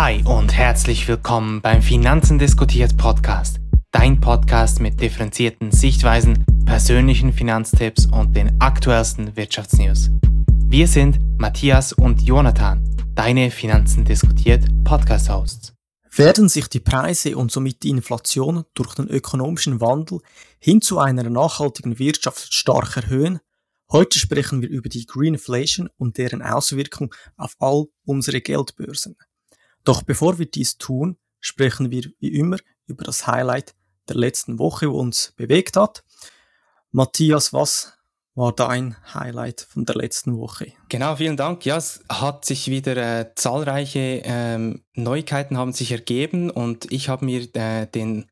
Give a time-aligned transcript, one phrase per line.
[0.00, 3.58] Hi und herzlich willkommen beim Finanzen diskutiert Podcast.
[3.90, 10.10] Dein Podcast mit differenzierten Sichtweisen, persönlichen Finanztipps und den aktuellsten Wirtschaftsnews.
[10.68, 15.74] Wir sind Matthias und Jonathan, deine Finanzen diskutiert Podcast-Hosts.
[16.14, 20.20] Werden sich die Preise und somit die Inflation durch den ökonomischen Wandel
[20.60, 23.40] hin zu einer nachhaltigen Wirtschaft stark erhöhen?
[23.90, 29.16] Heute sprechen wir über die Greenflation und deren Auswirkung auf all unsere Geldbörsen.
[29.88, 33.74] Doch bevor wir dies tun, sprechen wir wie immer über das Highlight
[34.06, 36.04] der letzten Woche, wo uns bewegt hat.
[36.90, 37.94] Matthias, was
[38.34, 40.74] war dein Highlight von der letzten Woche?
[40.90, 41.64] Genau, vielen Dank.
[41.64, 47.24] Ja, es hat sich wieder äh, zahlreiche ähm, Neuigkeiten haben sich ergeben und ich habe
[47.24, 48.26] mir äh, den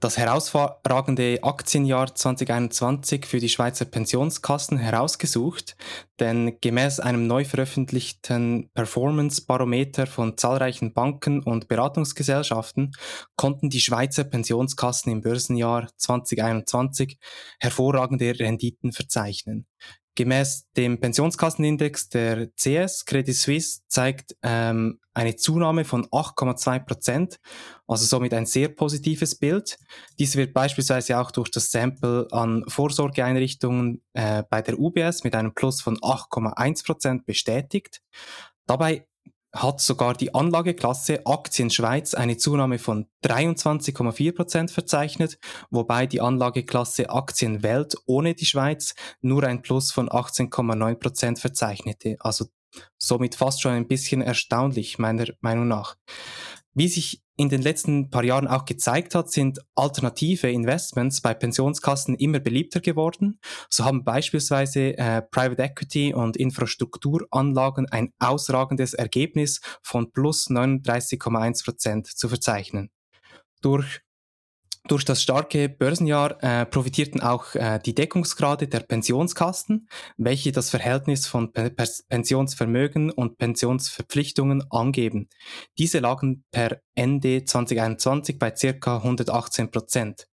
[0.00, 5.76] das herausragende Aktienjahr 2021 für die Schweizer Pensionskassen herausgesucht,
[6.20, 12.92] denn gemäß einem neu veröffentlichten Performance-Barometer von zahlreichen Banken und Beratungsgesellschaften
[13.36, 17.18] konnten die Schweizer Pensionskassen im Börsenjahr 2021
[17.58, 19.66] hervorragende Renditen verzeichnen.
[20.16, 27.40] Gemäß dem Pensionskassenindex der CS Credit Suisse zeigt ähm, eine Zunahme von 8,2 Prozent,
[27.88, 29.76] also somit ein sehr positives Bild.
[30.18, 35.52] Dies wird beispielsweise auch durch das Sample an Vorsorgeeinrichtungen äh, bei der UBS mit einem
[35.52, 38.00] Plus von 8,1 Prozent bestätigt.
[38.66, 39.06] Dabei
[39.54, 45.38] hat sogar die Anlageklasse Aktien Schweiz eine Zunahme von 23,4 Prozent verzeichnet,
[45.70, 52.16] wobei die Anlageklasse Aktien Welt ohne die Schweiz nur ein Plus von 18,9 Prozent verzeichnete.
[52.18, 52.46] Also
[52.98, 55.96] somit fast schon ein bisschen erstaunlich, meiner Meinung nach.
[56.74, 62.14] Wie sich in den letzten paar Jahren auch gezeigt hat, sind alternative Investments bei Pensionskassen
[62.14, 63.40] immer beliebter geworden.
[63.68, 72.06] So haben beispielsweise äh, Private Equity und Infrastrukturanlagen ein ausragendes Ergebnis von plus 39,1 Prozent
[72.06, 72.90] zu verzeichnen.
[73.62, 74.02] Durch
[74.86, 81.26] durch das starke Börsenjahr äh, profitierten auch äh, die Deckungsgrade der Pensionskassen, welche das Verhältnis
[81.26, 81.70] von P
[82.08, 85.28] Pensionsvermögen und Pensionsverpflichtungen angeben.
[85.78, 90.26] Diese lagen per Ende 2021 bei circa 118 Prozent.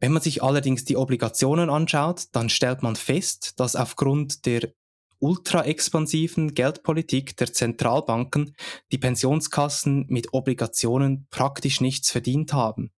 [0.00, 4.72] Wenn man sich allerdings die Obligationen anschaut, dann stellt man fest, dass aufgrund der
[5.20, 8.54] ultra-expansiven Geldpolitik der Zentralbanken
[8.92, 12.92] die Pensionskassen mit Obligationen praktisch nichts verdient haben.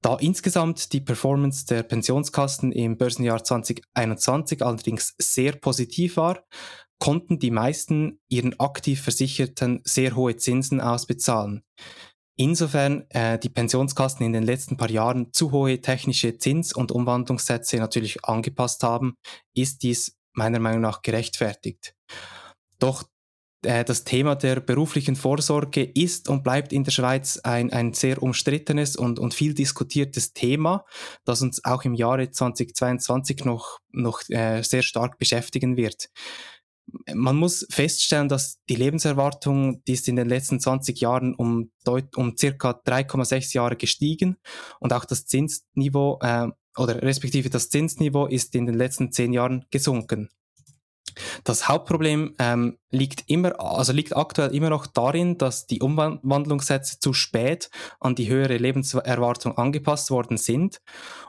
[0.00, 6.44] Da insgesamt die Performance der Pensionskassen im Börsenjahr 2021 allerdings sehr positiv war,
[7.00, 11.62] konnten die meisten ihren aktiv Versicherten sehr hohe Zinsen ausbezahlen.
[12.36, 17.78] Insofern äh, die Pensionskassen in den letzten paar Jahren zu hohe technische Zins- und Umwandlungssätze
[17.78, 19.16] natürlich angepasst haben,
[19.54, 21.96] ist dies meiner Meinung nach gerechtfertigt.
[22.78, 23.02] Doch
[23.62, 28.94] das Thema der beruflichen Vorsorge ist und bleibt in der Schweiz ein, ein sehr umstrittenes
[28.94, 30.84] und, und viel diskutiertes Thema,
[31.24, 36.08] das uns auch im Jahre 2022 noch, noch äh, sehr stark beschäftigen wird.
[37.12, 42.16] Man muss feststellen, dass die Lebenserwartung, die ist in den letzten 20 Jahren um, deut
[42.16, 44.36] um circa 3,6 Jahre gestiegen
[44.80, 46.48] und auch das Zinsniveau äh,
[46.78, 50.30] oder respektive das Zinsniveau ist in den letzten 10 Jahren gesunken.
[51.44, 57.12] Das Hauptproblem ähm, liegt immer, also liegt aktuell immer noch darin, dass die Umwandlungssätze zu
[57.12, 57.70] spät
[58.00, 60.80] an die höhere Lebenserwartung angepasst worden sind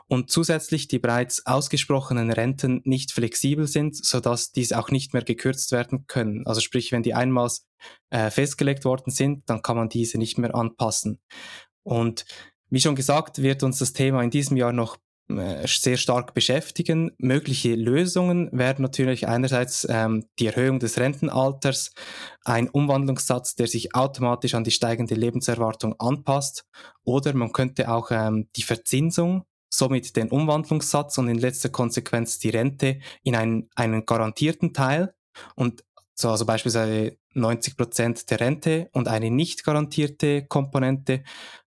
[0.08, 5.72] und zusätzlich die bereits ausgesprochenen Renten nicht flexibel sind, sodass diese auch nicht mehr gekürzt
[5.72, 6.46] werden können.
[6.46, 7.50] Also sprich, wenn die einmal
[8.10, 11.20] äh, festgelegt worden sind, dann kann man diese nicht mehr anpassen.
[11.82, 12.24] Und
[12.70, 14.96] wie schon gesagt, wird uns das Thema in diesem Jahr noch
[15.66, 17.12] sehr stark beschäftigen.
[17.18, 21.92] Mögliche Lösungen wären natürlich einerseits ähm, die Erhöhung des Rentenalters,
[22.44, 26.64] ein Umwandlungssatz, der sich automatisch an die steigende Lebenserwartung anpasst,
[27.04, 32.50] oder man könnte auch ähm, die Verzinsung, somit den Umwandlungssatz und in letzter Konsequenz die
[32.50, 35.14] Rente in einen, einen garantierten Teil.
[35.54, 35.84] Und
[36.14, 41.22] so also beispielsweise 90 Prozent der Rente und eine nicht garantierte Komponente,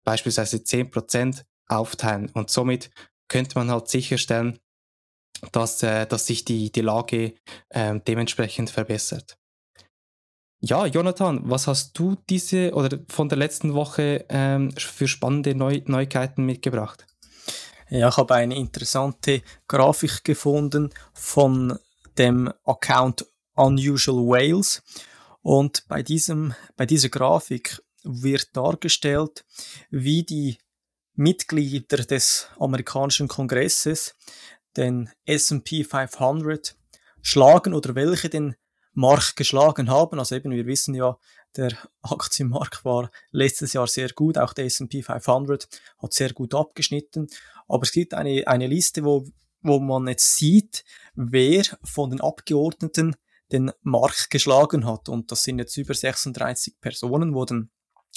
[0.05, 2.31] beispielsweise 10 Prozent aufteilen.
[2.35, 2.91] Und somit
[3.29, 4.59] könnte man halt sicherstellen,
[5.51, 7.35] dass, äh, dass sich die, die Lage
[7.71, 9.39] äh, dementsprechend verbessert.
[10.61, 15.81] Ja, Jonathan, was hast du diese oder von der letzten Woche ähm, für spannende Neu
[15.87, 17.05] Neuigkeiten mitgebracht?
[17.91, 21.79] Ja, ich habe eine interessante Grafik gefunden von
[22.17, 24.83] dem Account Unusual Whales.
[25.43, 29.45] Und bei, diesem, bei dieser Grafik wird dargestellt,
[29.91, 30.59] wie die
[31.15, 34.15] Mitglieder des amerikanischen Kongresses
[34.77, 36.77] den S&P 500
[37.21, 38.57] schlagen oder welche den
[38.95, 40.19] Markt geschlagen haben.
[40.19, 41.17] Also eben, wir wissen ja,
[41.57, 45.69] der Aktienmarkt war letztes Jahr sehr gut, auch der S&P 500
[45.99, 47.29] hat sehr gut abgeschnitten.
[47.69, 49.27] Aber es gibt eine, eine Liste, wo,
[49.61, 53.17] wo man jetzt sieht, wer von den Abgeordneten
[53.51, 55.09] den Markt geschlagen hat.
[55.09, 57.71] Und das sind jetzt über 36 Personen, wo den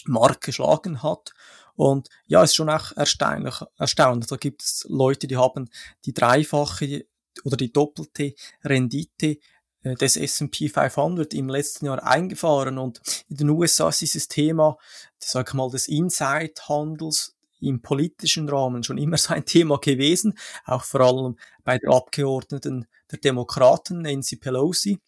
[0.06, 1.34] Markt geschlagen hat.
[1.76, 3.56] Und ja, ist schon auch erstaunlich.
[3.78, 4.28] erstaunlich.
[4.28, 5.70] Da gibt es Leute, die haben
[6.06, 7.06] die dreifache
[7.44, 8.34] oder die doppelte
[8.64, 9.38] Rendite
[9.84, 14.78] äh, des S&P 500 im letzten Jahr eingefahren und in den USA ist dieses Thema,
[15.20, 20.84] sag ich mal, des Inside-Handels im politischen Rahmen schon immer so ein Thema gewesen, auch
[20.84, 25.00] vor allem bei der Abgeordneten der Demokraten, Nancy Pelosi.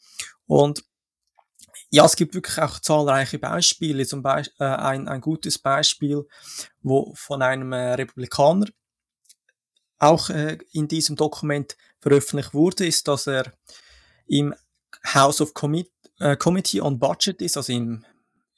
[0.46, 0.84] Und
[1.90, 4.06] ja, es gibt wirklich auch zahlreiche Beispiele.
[4.06, 6.28] Zum Beispiel äh, ein, ein gutes Beispiel,
[6.82, 8.66] wo von einem äh, Republikaner
[10.00, 13.54] auch äh, in diesem Dokument veröffentlicht wurde, ist, dass er
[14.28, 14.54] im
[15.14, 15.90] House of Commit
[16.20, 18.06] äh, Committee on Budget ist, also im,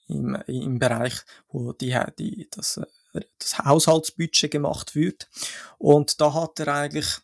[0.08, 1.14] im, im Bereich,
[1.50, 2.78] wo die, die, das,
[3.14, 5.30] äh, das Haushaltsbudget gemacht wird.
[5.78, 7.20] Und da hat er eigentlich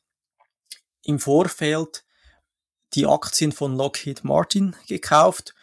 [1.02, 2.06] im Vorfeld
[2.94, 5.55] die Aktien von Lockheed Martin gekauft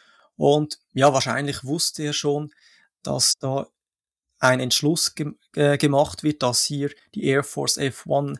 [0.42, 2.52] und ja, wahrscheinlich wusste er schon,
[3.04, 3.68] dass da
[4.40, 8.38] ein Entschluss ge äh, gemacht wird, dass hier die Air Force F1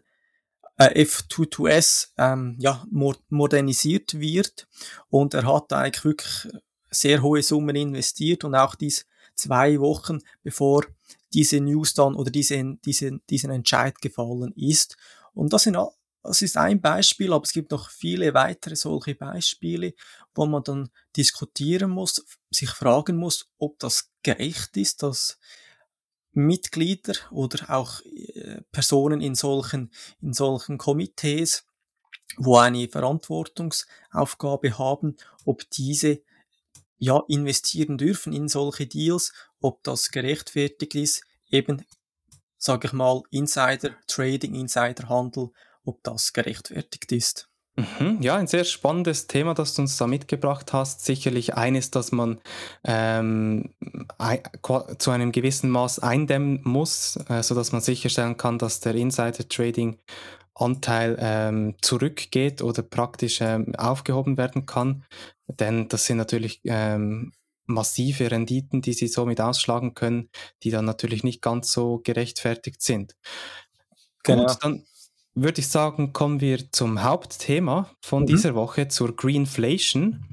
[0.79, 4.67] äh, F22S ähm, ja, modernisiert wird.
[5.11, 6.49] Und er hat eigentlich wirklich
[6.91, 9.07] sehr hohe Summen investiert und auch dies
[9.37, 10.85] zwei Wochen bevor
[11.33, 14.97] diese News dann oder diese, diese, diesen Entscheid gefallen ist.
[15.35, 15.77] Und das, sind,
[16.23, 19.95] das ist ein Beispiel, aber es gibt noch viele weitere solche Beispiele,
[20.35, 25.39] wo man dann diskutieren muss, sich fragen muss, ob das gerecht ist, dass
[26.33, 29.91] Mitglieder oder auch äh, Personen in solchen,
[30.21, 31.67] in solchen Komitees,
[32.37, 36.23] wo eine Verantwortungsaufgabe haben, ob diese
[36.99, 41.85] ja investieren dürfen in solche Deals, ob das gerechtfertigt ist, eben,
[42.57, 45.51] sage ich mal, Insider Trading, Insider Handel,
[45.85, 47.49] ob das gerechtfertigt ist.
[47.77, 51.07] Mhm, ja, ein sehr spannendes Thema, das du uns da mitgebracht hast.
[51.07, 52.39] Sicherlich eines, das man
[52.85, 53.73] ähm,
[54.99, 61.77] zu einem gewissen Maß eindämmen muss, äh, sodass man sicherstellen kann, dass der Insider-Trading-Anteil ähm,
[61.81, 65.07] zurückgeht oder praktisch ähm, aufgehoben werden kann.
[65.47, 67.33] Denn das sind natürlich ähm,
[67.65, 70.29] massive Renditen, die sie somit ausschlagen können,
[70.63, 73.17] die dann natürlich nicht ganz so gerechtfertigt sind.
[74.25, 74.45] Genau.
[74.45, 74.85] Gut, dann
[75.35, 78.27] würde ich sagen, kommen wir zum Hauptthema von mhm.
[78.27, 80.25] dieser Woche, zur Greenflation.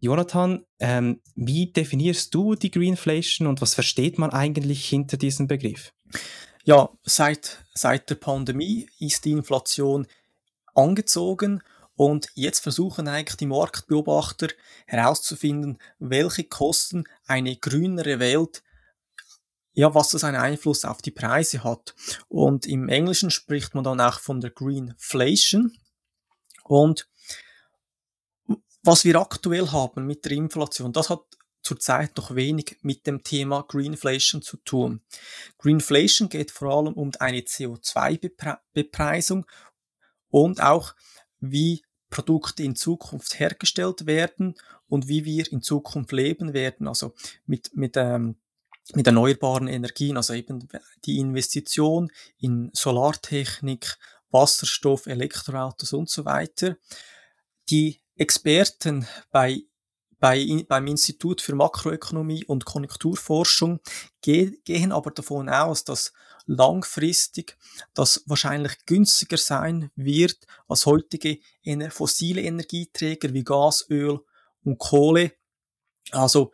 [0.00, 5.92] Jonathan, ähm, wie definierst du die Greenflation und was versteht man eigentlich hinter diesem Begriff?
[6.64, 10.06] Ja, seit, seit der Pandemie ist die Inflation
[10.74, 11.62] angezogen
[11.96, 14.48] und jetzt versuchen eigentlich die Marktbeobachter
[14.86, 18.62] herauszufinden, welche Kosten eine grünere Welt
[19.78, 21.94] ja, was das einen Einfluss auf die Preise hat.
[22.26, 25.78] Und im Englischen spricht man dann auch von der Greenflation.
[26.64, 27.08] Und
[28.82, 31.20] was wir aktuell haben mit der Inflation, das hat
[31.62, 35.00] zurzeit noch wenig mit dem Thema Greenflation zu tun.
[35.58, 39.46] Greenflation geht vor allem um eine CO2-Bepreisung
[40.28, 40.96] und auch
[41.38, 44.56] wie Produkte in Zukunft hergestellt werden
[44.88, 46.88] und wie wir in Zukunft leben werden.
[46.88, 47.14] Also
[47.46, 48.40] mit, mit ähm,
[48.94, 50.68] mit erneuerbaren Energien, also eben
[51.04, 53.98] die Investition in Solartechnik,
[54.30, 56.76] Wasserstoff, Elektroautos und so weiter.
[57.70, 59.62] Die Experten bei,
[60.18, 63.80] bei, beim Institut für Makroökonomie und Konjunkturforschung
[64.22, 66.12] ge gehen aber davon aus, dass
[66.46, 67.56] langfristig
[67.94, 71.38] das wahrscheinlich günstiger sein wird als heutige
[71.90, 74.20] fossile Energieträger wie Gas, Öl
[74.64, 75.32] und Kohle.
[76.10, 76.52] Also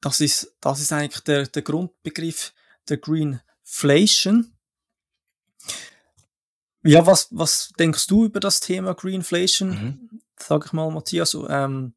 [0.00, 2.52] das ist, das ist eigentlich der, der Grundbegriff
[2.88, 4.52] der Greenflation.
[6.84, 9.70] Ja, was, was denkst du über das Thema Greenflation?
[9.70, 10.20] Mhm.
[10.38, 11.36] Sag ich mal, Matthias.
[11.48, 11.94] Ähm,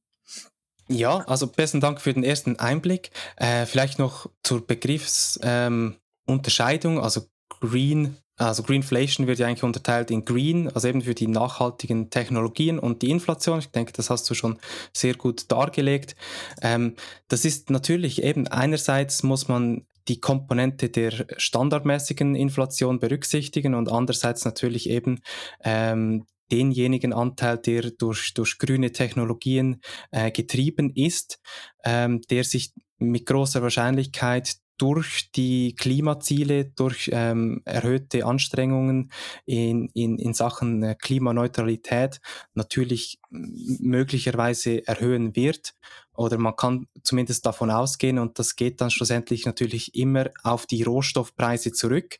[0.87, 3.11] ja, also besten Dank für den ersten Einblick.
[3.35, 6.97] Äh, vielleicht noch zur Begriffsunterscheidung.
[6.97, 11.27] Ähm, also Green also Greenflation wird ja eigentlich unterteilt in Green, also eben für die
[11.27, 13.59] nachhaltigen Technologien und die Inflation.
[13.59, 14.57] Ich denke, das hast du schon
[14.93, 16.15] sehr gut dargelegt.
[16.61, 16.95] Ähm,
[17.27, 24.43] das ist natürlich eben einerseits muss man die Komponente der standardmäßigen Inflation berücksichtigen und andererseits
[24.43, 25.21] natürlich eben
[25.63, 29.81] ähm, denjenigen Anteil, der durch, durch grüne Technologien
[30.11, 31.39] äh, getrieben ist,
[31.83, 39.11] ähm, der sich mit großer Wahrscheinlichkeit durch die Klimaziele, durch ähm, erhöhte Anstrengungen
[39.45, 42.21] in, in, in Sachen äh, Klimaneutralität
[42.53, 45.73] natürlich möglicherweise erhöhen wird.
[46.13, 50.83] Oder man kann zumindest davon ausgehen und das geht dann schlussendlich natürlich immer auf die
[50.83, 52.17] Rohstoffpreise zurück,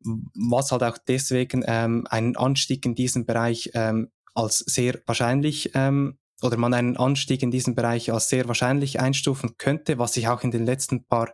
[0.00, 6.18] was halt auch deswegen ähm, einen Anstieg in diesem Bereich ähm, als sehr wahrscheinlich ähm,
[6.42, 10.42] oder man einen Anstieg in diesem Bereich als sehr wahrscheinlich einstufen könnte, was sich auch
[10.42, 11.32] in den letzten paar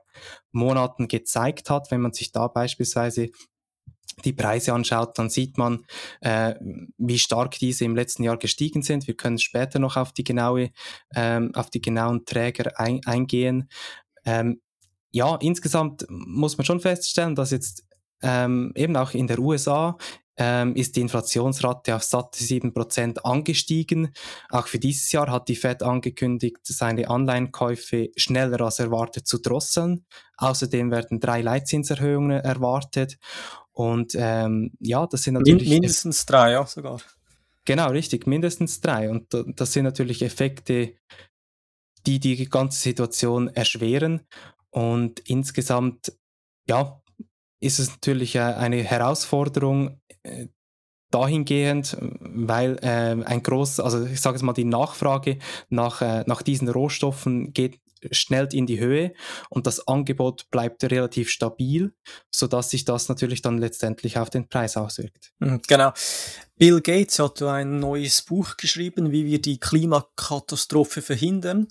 [0.53, 1.91] Monaten gezeigt hat.
[1.91, 3.29] Wenn man sich da beispielsweise
[4.25, 5.85] die Preise anschaut, dann sieht man,
[6.21, 6.55] äh,
[6.97, 9.07] wie stark diese im letzten Jahr gestiegen sind.
[9.07, 10.71] Wir können später noch auf die genaue,
[11.15, 13.69] ähm, auf die genauen Träger ein, eingehen.
[14.25, 14.61] Ähm,
[15.11, 17.85] ja, insgesamt muss man schon feststellen, dass jetzt
[18.23, 19.97] ähm, eben auch in der USA
[20.37, 24.13] ähm, ist die Inflationsrate auf satte 7% angestiegen.
[24.51, 30.05] Auch für dieses Jahr hat die Fed angekündigt, seine Anleihenkäufe schneller als erwartet zu drosseln.
[30.37, 33.19] Außerdem werden drei Leitzinserhöhungen erwartet.
[33.73, 35.69] Und ähm, ja, das sind natürlich.
[35.69, 37.01] Mindestens drei, ja, sogar.
[37.65, 39.11] Genau, richtig, mindestens drei.
[39.11, 40.95] Und das sind natürlich Effekte,
[42.07, 44.23] die die ganze Situation erschweren.
[44.71, 46.13] Und insgesamt,
[46.69, 47.01] ja,
[47.65, 50.49] ist es natürlich eine Herausforderung äh,
[51.11, 56.43] dahingehend, weil äh, ein groß, also ich sage es mal, die Nachfrage nach, äh, nach
[56.43, 57.81] diesen Rohstoffen geht
[58.11, 59.15] schnell in die Höhe
[59.49, 61.95] und das Angebot bleibt relativ stabil,
[62.31, 65.33] sodass sich das natürlich dann letztendlich auf den Preis auswirkt.
[65.39, 65.93] Mhm, genau.
[66.57, 71.69] Bill Gates hat ein neues Buch geschrieben, wie wir die Klimakatastrophe verhindern.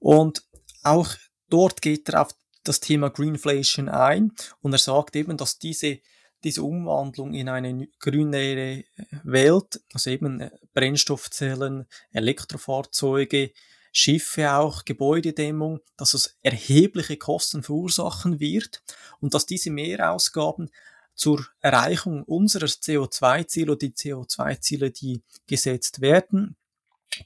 [0.00, 0.42] Und
[0.82, 1.10] auch
[1.48, 4.32] dort geht er auf das Thema Greenflation ein.
[4.60, 5.98] Und er sagt eben, dass diese,
[6.44, 8.84] diese Umwandlung in eine grünere
[9.22, 13.52] Welt, also eben äh, Brennstoffzellen, Elektrofahrzeuge,
[13.92, 18.82] Schiffe auch, Gebäudedämmung, dass es erhebliche Kosten verursachen wird
[19.20, 20.70] und dass diese Mehrausgaben
[21.14, 26.56] zur Erreichung unserer CO2-Ziele oder die CO2-Ziele, die gesetzt werden,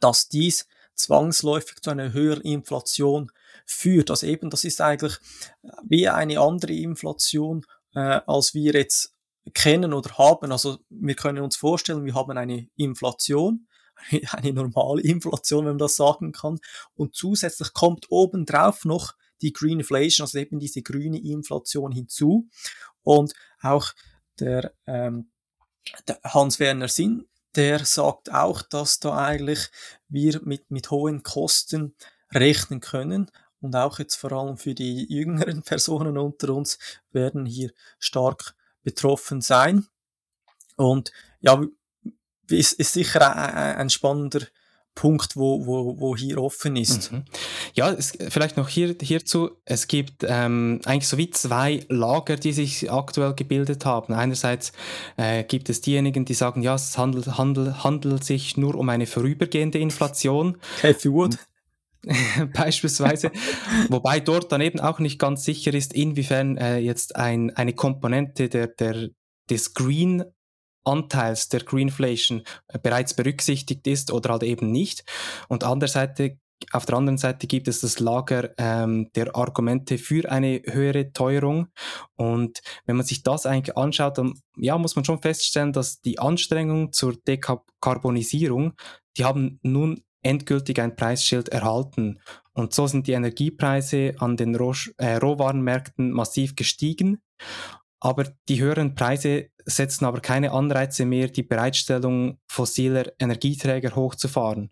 [0.00, 3.30] dass dies zwangsläufig zu einer höheren Inflation
[3.66, 4.11] führt.
[4.11, 5.18] Also eben, das ist eigentlich
[5.87, 9.12] wie eine andere Inflation, äh, als wir jetzt
[9.52, 10.52] kennen oder haben.
[10.52, 13.66] Also wir können uns vorstellen, wir haben eine Inflation,
[14.30, 16.58] eine normale Inflation, wenn man das sagen kann.
[16.94, 22.49] Und zusätzlich kommt obendrauf noch die Greenflation, also eben diese grüne Inflation hinzu.
[23.02, 23.92] Und auch
[24.40, 25.30] der, ähm,
[26.08, 29.68] der Hans-Werner Sinn, der sagt auch, dass da eigentlich
[30.08, 31.94] wir mit, mit hohen Kosten
[32.32, 33.30] rechnen können.
[33.60, 36.78] Und auch jetzt vor allem für die jüngeren Personen unter uns
[37.10, 39.86] werden hier stark betroffen sein.
[40.76, 41.10] Und
[41.40, 41.60] ja,
[42.48, 44.46] ist, ist sicher ein, spannender
[44.94, 47.12] Punkt, wo, wo, wo hier offen ist.
[47.12, 47.25] Mhm.
[47.75, 49.50] Ja, es, vielleicht noch hier, hierzu.
[49.64, 54.14] Es gibt ähm, eigentlich so wie zwei Lager, die sich aktuell gebildet haben.
[54.14, 54.72] Einerseits
[55.16, 59.06] äh, gibt es diejenigen, die sagen, ja, es handelt, handelt, handelt sich nur um eine
[59.06, 60.56] vorübergehende Inflation.
[60.80, 61.38] Cathy Wood.
[62.54, 63.30] beispielsweise,
[63.88, 68.48] wobei dort dann eben auch nicht ganz sicher ist, inwiefern äh, jetzt ein, eine Komponente
[68.48, 69.08] der, der,
[69.50, 70.25] des Green
[70.84, 75.04] Anteils der Greenflation äh, bereits berücksichtigt ist oder halt eben nicht.
[75.48, 76.20] Und andererseits
[76.72, 81.68] auf der anderen Seite gibt es das Lager ähm, der Argumente für eine höhere Teuerung.
[82.16, 86.18] Und wenn man sich das eigentlich anschaut, dann ja, muss man schon feststellen, dass die
[86.18, 88.72] Anstrengungen zur Dekarbonisierung,
[89.18, 92.21] die haben nun endgültig ein Preisschild erhalten.
[92.52, 97.21] Und so sind die Energiepreise an den Roh äh, Rohwarenmärkten massiv gestiegen.
[98.00, 104.71] Aber die höheren Preise setzen aber keine Anreize mehr, die Bereitstellung fossiler Energieträger hochzufahren.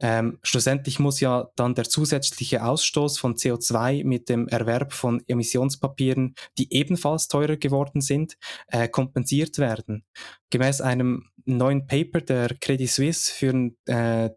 [0.00, 6.34] Ähm, schlussendlich muss ja dann der zusätzliche Ausstoß von CO2 mit dem Erwerb von Emissionspapieren,
[6.58, 8.36] die ebenfalls teurer geworden sind,
[8.68, 10.04] äh, kompensiert werden.
[10.50, 14.30] Gemäß einem neuen Paper der Credit Suisse führen, äh,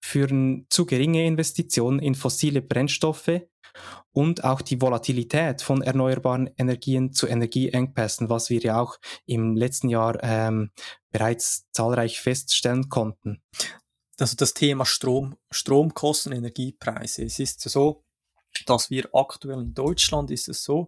[0.00, 3.42] führen zu geringe Investitionen in fossile Brennstoffe
[4.12, 9.88] und auch die Volatilität von erneuerbaren Energien zu Energieengpässen, was wir ja auch im letzten
[9.88, 10.70] Jahr ähm,
[11.10, 13.42] bereits zahlreich feststellen konnten.
[14.18, 17.24] Also das Thema Strom, Stromkosten, Energiepreise.
[17.24, 18.04] Es ist so,
[18.66, 20.86] dass wir aktuell in Deutschland ist es so,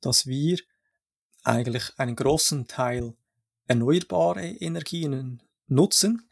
[0.00, 0.58] dass wir
[1.42, 3.14] eigentlich einen großen Teil
[3.66, 6.28] erneuerbare Energien nutzen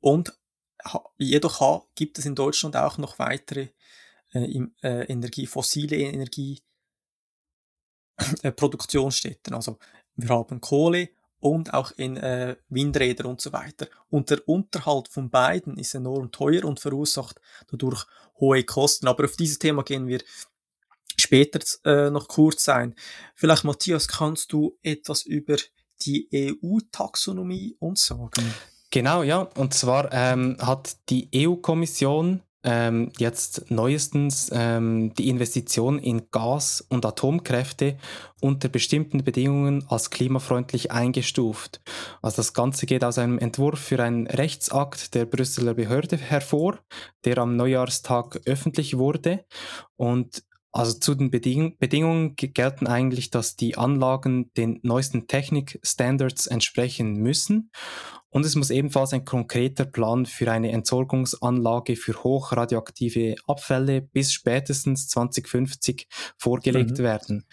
[0.00, 0.36] und
[1.18, 3.68] jedoch gibt es in Deutschland auch noch weitere
[4.32, 6.62] äh, äh, Energie, fossile Energie
[8.42, 9.54] äh.
[9.54, 9.78] Also
[10.16, 13.88] wir haben Kohle und auch in äh, Windräder und so weiter.
[14.08, 18.06] Und der Unterhalt von beiden ist enorm teuer und verursacht dadurch
[18.38, 19.08] hohe Kosten.
[19.08, 20.22] Aber auf dieses Thema gehen wir
[21.16, 22.94] später äh, noch kurz sein.
[23.34, 25.56] Vielleicht, Matthias, kannst du etwas über
[26.02, 28.54] die EU-Taxonomie uns sagen?
[28.92, 29.48] Genau, ja.
[29.56, 37.06] Und zwar ähm, hat die EU-Kommission ähm, jetzt neuestens ähm, die Investition in Gas- und
[37.06, 37.96] Atomkräfte
[38.42, 41.80] unter bestimmten Bedingungen als klimafreundlich eingestuft.
[42.20, 46.78] Also das Ganze geht aus einem Entwurf für einen Rechtsakt der Brüsseler Behörde hervor,
[47.24, 49.44] der am Neujahrstag öffentlich wurde.
[49.96, 57.14] Und also zu den Beding Bedingungen gelten eigentlich, dass die Anlagen den neuesten Technikstandards entsprechen
[57.14, 57.70] müssen.
[58.30, 65.08] Und es muss ebenfalls ein konkreter Plan für eine Entsorgungsanlage für hochradioaktive Abfälle bis spätestens
[65.08, 67.02] 2050 vorgelegt mhm.
[67.02, 67.46] werden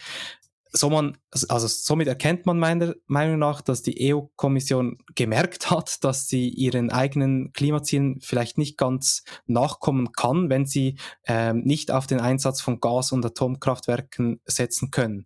[0.72, 6.28] so man, also somit erkennt man meiner Meinung nach, dass die EU-Kommission gemerkt hat, dass
[6.28, 12.20] sie ihren eigenen Klimazielen vielleicht nicht ganz nachkommen kann, wenn sie ähm, nicht auf den
[12.20, 15.26] Einsatz von Gas- und Atomkraftwerken setzen können.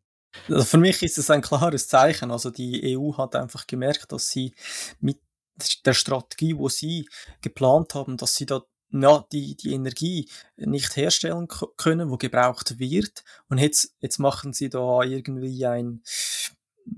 [0.50, 2.31] Also für mich ist es ein klares Zeichen.
[2.31, 4.55] Also die EU hat einfach gemerkt, dass sie
[5.00, 5.19] mit
[5.85, 7.07] der Strategie, wo sie
[7.41, 11.47] geplant haben, dass sie da ja, die, die Energie nicht herstellen
[11.77, 13.23] können, wo gebraucht wird.
[13.50, 16.03] Und jetzt, jetzt machen sie da irgendwie ein,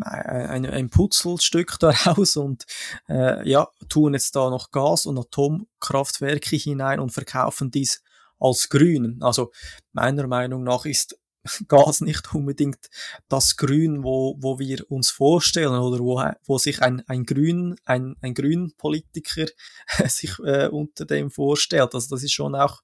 [0.01, 2.65] ein, ein Putzelstück daraus und
[3.07, 8.03] äh, ja, tun jetzt da noch Gas- und Atomkraftwerke hinein und verkaufen dies
[8.39, 9.19] als grün.
[9.21, 9.51] Also
[9.93, 11.17] meiner Meinung nach ist
[11.67, 12.89] Gas nicht unbedingt
[13.29, 18.15] das Grün, wo, wo wir uns vorstellen oder wo, wo sich ein, ein Grün, ein,
[18.21, 19.47] ein Grünpolitiker
[20.07, 21.93] sich äh, unter dem vorstellt.
[21.93, 22.81] Also das ist schon auch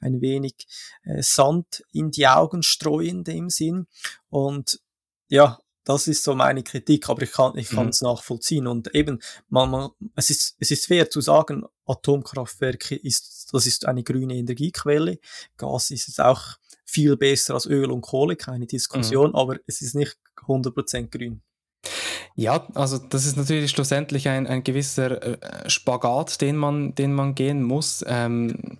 [0.00, 0.54] ein wenig
[1.04, 3.86] äh, Sand in die Augen streuen in dem Sinn.
[4.28, 4.80] Und
[5.28, 8.08] ja, das ist so meine Kritik, aber ich kann ich kann es mhm.
[8.08, 13.66] nachvollziehen und eben man, man, es ist es ist schwer zu sagen, Atomkraftwerke ist das
[13.66, 15.20] ist eine grüne Energiequelle,
[15.56, 16.56] Gas ist es auch
[16.86, 19.36] viel besser als Öl und Kohle, keine Diskussion, mhm.
[19.36, 20.16] aber es ist nicht
[20.46, 21.42] 100% grün.
[22.36, 27.34] Ja, also das ist natürlich schlussendlich ein, ein gewisser äh, Spagat, den man, den man
[27.34, 28.04] gehen muss.
[28.06, 28.76] Ähm, äh,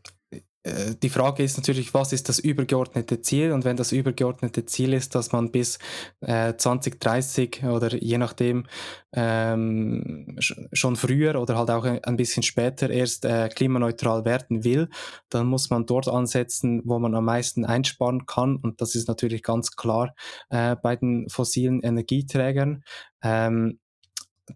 [1.02, 3.52] die Frage ist natürlich, was ist das übergeordnete Ziel?
[3.52, 5.78] Und wenn das übergeordnete Ziel ist, dass man bis
[6.20, 8.66] äh, 2030 oder je nachdem
[9.12, 14.88] ähm, schon früher oder halt auch ein bisschen später erst äh, klimaneutral werden will,
[15.30, 18.56] dann muss man dort ansetzen, wo man am meisten einsparen kann.
[18.56, 20.14] Und das ist natürlich ganz klar
[20.50, 22.82] äh, bei den fossilen Energieträgern.
[23.22, 23.78] Ähm,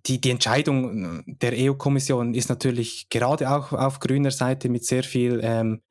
[0.06, 5.40] die, die Entscheidung der EU-Kommission ist natürlich gerade auch auf grüner Seite mit sehr viel
[5.42, 5.82] ähm,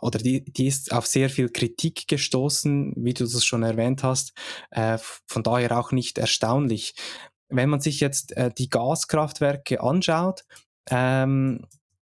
[0.00, 4.34] oder die, die ist auf sehr viel Kritik gestoßen, wie du das schon erwähnt hast.
[4.70, 6.94] Äh, von daher auch nicht erstaunlich.
[7.48, 10.44] Wenn man sich jetzt äh, die Gaskraftwerke anschaut,
[10.90, 11.66] ähm,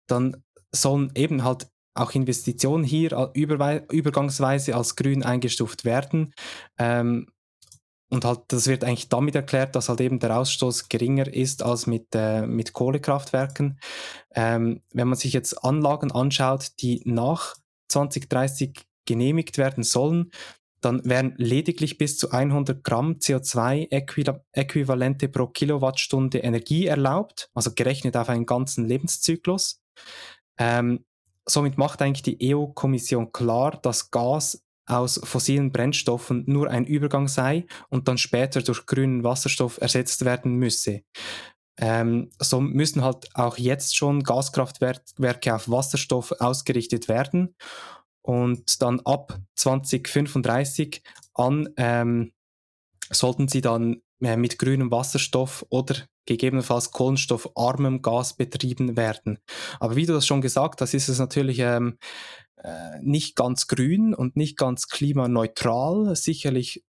[0.07, 6.35] dann sollen eben halt auch Investitionen hier übergangsweise als grün eingestuft werden.
[6.79, 7.29] Ähm,
[8.09, 11.87] und halt, das wird eigentlich damit erklärt, dass halt eben der Ausstoß geringer ist als
[11.87, 13.81] mit, äh, mit Kohlekraftwerken.
[14.35, 17.57] Ähm, wenn man sich jetzt Anlagen anschaut, die nach
[17.89, 20.31] 2030 genehmigt werden sollen,
[20.81, 28.29] dann wären lediglich bis zu 100 Gramm CO2-Äquivalente pro Kilowattstunde Energie erlaubt, also gerechnet auf
[28.29, 29.81] einen ganzen Lebenszyklus.
[30.59, 31.05] Ähm,
[31.45, 37.67] somit macht eigentlich die EU-Kommission klar, dass Gas aus fossilen Brennstoffen nur ein Übergang sei
[37.89, 41.03] und dann später durch grünen Wasserstoff ersetzt werden müsse.
[41.79, 47.55] Ähm, so müssen halt auch jetzt schon Gaskraftwerke auf Wasserstoff ausgerichtet werden
[48.23, 51.03] und dann ab 2035
[51.35, 52.33] an ähm,
[53.11, 55.97] sollten sie dann äh, mit grünem Wasserstoff oder
[56.27, 59.39] gegebenenfalls kohlenstoffarmem Gas betrieben werden.
[59.79, 61.99] Aber wie du das schon gesagt hast, ist es natürlich ähm,
[62.63, 66.85] äh, nicht ganz grün und nicht ganz klimaneutral, sicherlich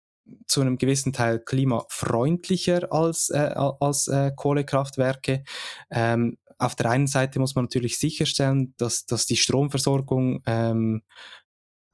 [0.46, 5.44] zu einem gewissen Teil klimafreundlicher als, äh, als äh, Kohlekraftwerke.
[5.90, 11.02] Ähm, auf der einen Seite muss man natürlich sicherstellen, dass, dass die Stromversorgung ähm,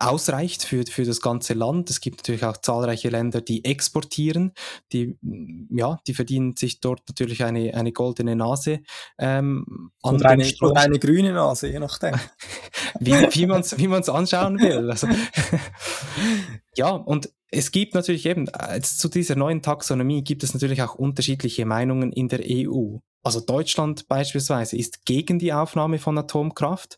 [0.03, 1.91] ausreicht für, für das ganze Land.
[1.91, 4.53] Es gibt natürlich auch zahlreiche Länder, die exportieren,
[4.93, 5.19] die,
[5.71, 8.81] ja, die verdienen sich dort natürlich eine, eine goldene Nase.
[9.19, 12.15] Ähm, oder, eine, oder eine grüne Nase, je nachdem.
[13.01, 14.91] wie wie man es wie man's anschauen will.
[14.91, 15.09] Also,
[16.77, 20.95] ja, und es gibt natürlich eben, jetzt zu dieser neuen Taxonomie gibt es natürlich auch
[20.95, 22.97] unterschiedliche Meinungen in der EU.
[23.23, 26.97] Also Deutschland beispielsweise ist gegen die Aufnahme von Atomkraft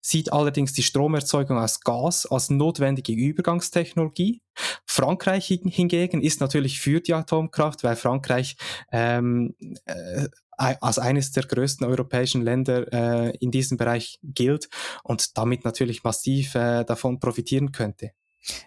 [0.00, 4.40] sieht allerdings die Stromerzeugung aus Gas als notwendige Übergangstechnologie.
[4.86, 8.56] Frankreich hingegen ist natürlich für die Atomkraft, weil Frankreich
[8.92, 9.54] ähm,
[9.86, 14.68] äh, als eines der größten europäischen Länder äh, in diesem Bereich gilt
[15.02, 18.12] und damit natürlich massiv äh, davon profitieren könnte.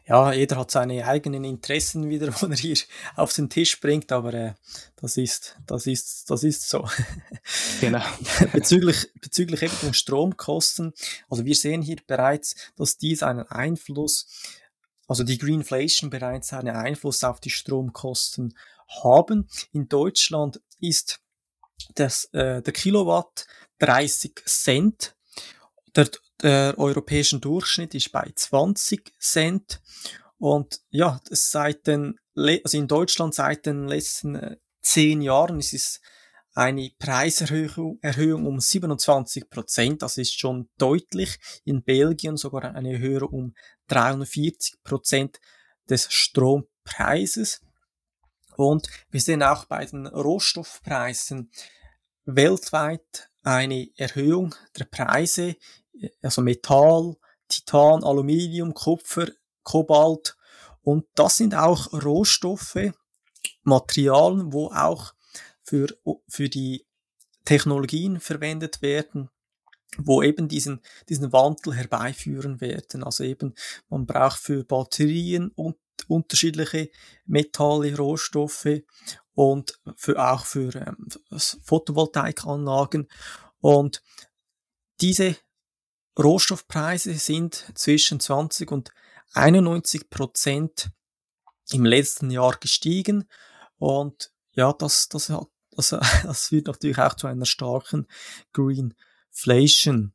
[0.08, 2.78] Ja, jeder hat seine eigenen Interessen wieder, wo er hier
[3.16, 4.54] auf den Tisch bringt, aber äh,
[4.96, 6.88] das ist, das ist, das ist so.
[7.80, 8.04] Genau.
[8.54, 10.94] bezüglich, bezüglich eben den Stromkosten,
[11.30, 14.28] also wir sehen hier bereits, dass dies einen Einfluss,
[15.08, 18.58] also die Greenflation bereits einen Einfluss auf die Stromkosten
[19.04, 19.48] haben.
[19.72, 21.20] In Deutschland ist
[21.96, 23.48] das, äh, der Kilowatt
[23.80, 25.16] 30 Cent.
[25.96, 26.10] Der
[26.42, 29.82] der europäische Durchschnitt ist bei 20 Cent.
[30.38, 36.00] Und ja, seit den, also in Deutschland seit den letzten äh, zehn Jahren ist es
[36.54, 40.02] eine Preiserhöhung Erhöhung um 27 Prozent.
[40.02, 41.38] Das ist schon deutlich.
[41.66, 43.56] In Belgien sogar eine Erhöhung um
[43.88, 45.40] 43 Prozent
[45.88, 47.62] des Strompreises.
[48.56, 51.52] Und wir sehen auch bei den Rohstoffpreisen
[52.26, 55.56] weltweit eine Erhöhung der Preise
[56.22, 57.16] also Metall,
[57.48, 59.28] Titan, Aluminium, Kupfer,
[59.64, 60.38] Kobalt.
[60.82, 62.92] Und das sind auch Rohstoffe,
[63.64, 65.14] Materialien, wo auch
[65.64, 65.88] für,
[66.30, 66.86] für die
[67.46, 69.30] Technologien verwendet werden,
[69.98, 73.04] wo eben diesen, diesen Wandel herbeiführen werden.
[73.04, 73.54] Also eben,
[73.90, 76.90] man braucht für Batterien und unterschiedliche
[77.26, 78.82] Metalle, Rohstoffe
[79.34, 81.08] und für, auch für ähm,
[81.64, 83.08] Photovoltaikanlagen.
[83.60, 84.04] Und
[85.02, 85.36] diese
[86.18, 88.92] Rohstoffpreise sind zwischen 20 und
[89.34, 90.90] 91 Prozent
[91.72, 93.26] im letzten Jahr gestiegen
[93.78, 95.32] und ja, das, das,
[95.72, 95.90] das,
[96.24, 98.08] das führt natürlich auch zu einer starken
[98.54, 100.14] Greenflation.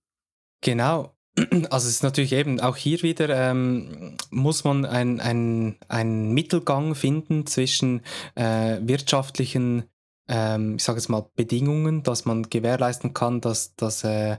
[0.60, 1.16] Genau.
[1.70, 7.46] Also es ist natürlich eben auch hier wieder ähm, muss man einen ein Mittelgang finden
[7.46, 8.02] zwischen
[8.34, 9.84] äh, wirtschaftlichen,
[10.28, 14.36] ähm, ich sage es mal, Bedingungen, dass man gewährleisten kann, dass, dass äh,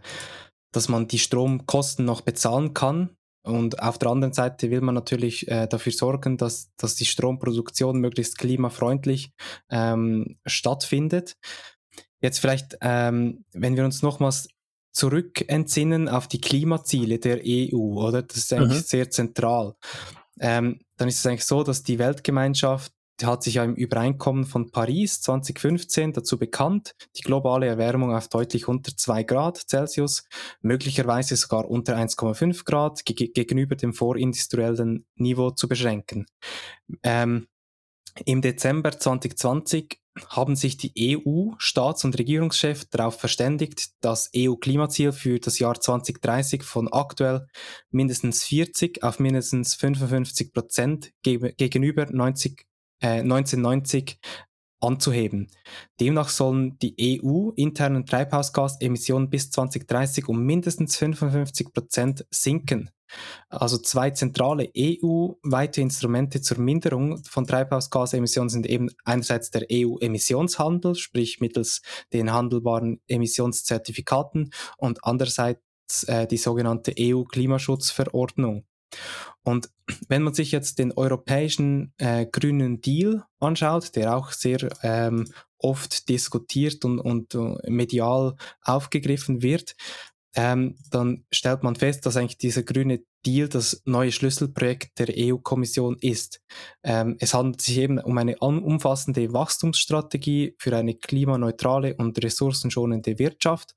[0.73, 3.15] dass man die Stromkosten noch bezahlen kann.
[3.45, 7.99] Und auf der anderen Seite will man natürlich äh, dafür sorgen, dass, dass die Stromproduktion
[7.99, 9.31] möglichst klimafreundlich
[9.69, 11.35] ähm, stattfindet.
[12.21, 14.47] Jetzt vielleicht, ähm, wenn wir uns nochmals
[14.93, 18.21] zurück entsinnen auf die Klimaziele der EU, oder?
[18.21, 18.85] Das ist eigentlich mhm.
[18.85, 19.75] sehr zentral.
[20.39, 24.71] Ähm, dann ist es eigentlich so, dass die Weltgemeinschaft hat sich ja im Übereinkommen von
[24.71, 30.23] Paris 2015 dazu bekannt, die globale Erwärmung auf deutlich unter 2 Grad Celsius,
[30.61, 36.25] möglicherweise sogar unter 1,5 Grad ge gegenüber dem vorindustriellen Niveau zu beschränken.
[37.03, 37.47] Ähm,
[38.25, 39.99] Im Dezember 2020
[40.29, 46.87] haben sich die EU-Staats- und Regierungschefs darauf verständigt, das EU-Klimaziel für das Jahr 2030 von
[46.87, 47.47] aktuell
[47.89, 52.65] mindestens 40 auf mindestens 55 Prozent gegenüber 90
[53.07, 54.27] 1990 äh,
[54.83, 55.47] anzuheben.
[55.99, 62.89] Demnach sollen die EU-internen Treibhausgasemissionen bis 2030 um mindestens 55 Prozent sinken.
[63.49, 71.39] Also zwei zentrale EU-weite Instrumente zur Minderung von Treibhausgasemissionen sind eben einerseits der EU-Emissionshandel, sprich
[71.39, 78.65] mittels den handelbaren Emissionszertifikaten und andererseits äh, die sogenannte EU-Klimaschutzverordnung.
[79.43, 79.69] Und
[80.07, 85.25] wenn man sich jetzt den europäischen äh, grünen Deal anschaut, der auch sehr ähm,
[85.57, 89.75] oft diskutiert und, und uh, medial aufgegriffen wird,
[90.35, 95.97] ähm, dann stellt man fest, dass eigentlich dieser grüne Deal das neue Schlüsselprojekt der EU-Kommission
[96.01, 96.41] ist.
[96.83, 103.75] Ähm, es handelt sich eben um eine umfassende Wachstumsstrategie für eine klimaneutrale und ressourcenschonende Wirtschaft.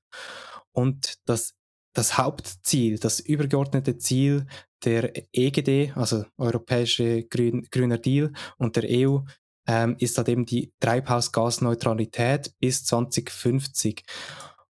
[0.73, 1.55] Und das
[1.97, 4.47] das Hauptziel, das übergeordnete Ziel
[4.85, 9.19] der EGD, also Europäische Grün, Grüner Deal und der EU,
[9.67, 14.05] ähm, ist halt eben die Treibhausgasneutralität bis 2050.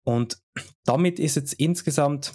[0.05, 0.39] Und
[0.85, 2.33] damit ist jetzt insgesamt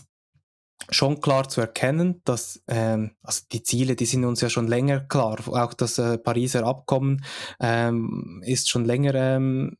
[0.89, 5.01] schon klar zu erkennen, dass ähm, also die Ziele, die sind uns ja schon länger
[5.01, 5.37] klar.
[5.47, 7.23] Auch das äh, Pariser Abkommen
[7.59, 9.77] ähm, ist schon länger ähm,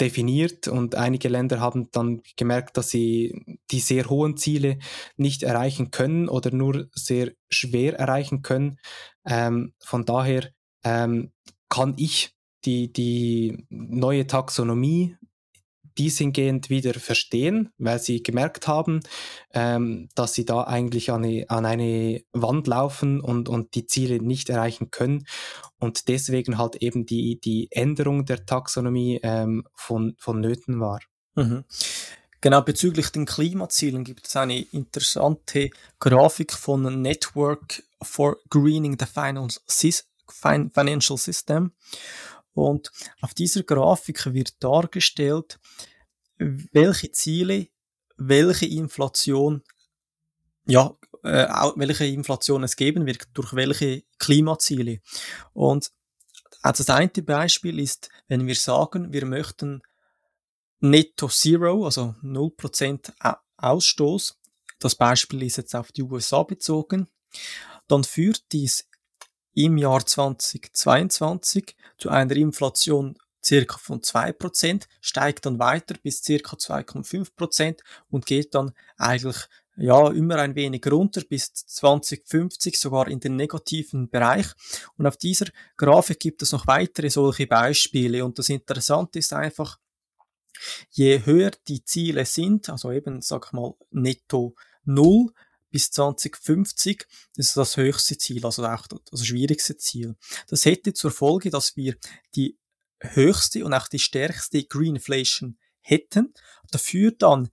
[0.00, 4.78] definiert und einige Länder haben dann gemerkt, dass sie die sehr hohen Ziele
[5.16, 8.78] nicht erreichen können oder nur sehr schwer erreichen können.
[9.26, 10.50] Ähm, von daher
[10.84, 11.32] ähm,
[11.68, 12.34] kann ich
[12.64, 15.16] die, die neue Taxonomie
[15.98, 19.00] dieshingehend wieder verstehen, weil sie gemerkt haben,
[19.52, 24.22] ähm, dass sie da eigentlich an eine, an eine Wand laufen und, und die Ziele
[24.22, 25.26] nicht erreichen können
[25.78, 31.00] und deswegen halt eben die, die Änderung der Taxonomie ähm, von, vonnöten war.
[31.34, 31.64] Mhm.
[32.42, 41.18] Genau, bezüglich den Klimazielen gibt es eine interessante Grafik von Network for Greening the Financial
[41.18, 41.72] System.
[42.52, 45.58] Und auf dieser Grafik wird dargestellt,
[46.38, 47.68] welche Ziele,
[48.16, 49.62] welche Inflation
[50.66, 55.00] ja, äh, welche Inflation es geben wird, durch welche Klimaziele.
[55.52, 55.90] Und
[56.62, 59.82] also das eine Beispiel ist, wenn wir sagen, wir möchten
[60.80, 63.12] Netto Zero, also 0%
[63.56, 64.38] Ausstoß,
[64.78, 67.08] das Beispiel ist jetzt auf die USA bezogen,
[67.86, 68.88] dann führt dies
[69.54, 77.80] im Jahr 2022 zu einer Inflation circa von 2%, steigt dann weiter bis circa 2,5%
[78.10, 84.10] und geht dann eigentlich ja, immer ein wenig runter bis 2050 sogar in den negativen
[84.10, 84.46] Bereich.
[84.98, 88.24] Und auf dieser Grafik gibt es noch weitere solche Beispiele.
[88.24, 89.78] Und das Interessante ist einfach,
[90.90, 95.32] je höher die Ziele sind, also eben, sag mal, netto null
[95.70, 97.06] bis 2050,
[97.36, 100.16] das ist das höchste Ziel, also auch das schwierigste Ziel.
[100.48, 101.96] Das hätte zur Folge, dass wir
[102.34, 102.58] die
[103.00, 106.34] höchste und auch die stärkste Greenflation hätten.
[106.70, 107.50] Dafür dann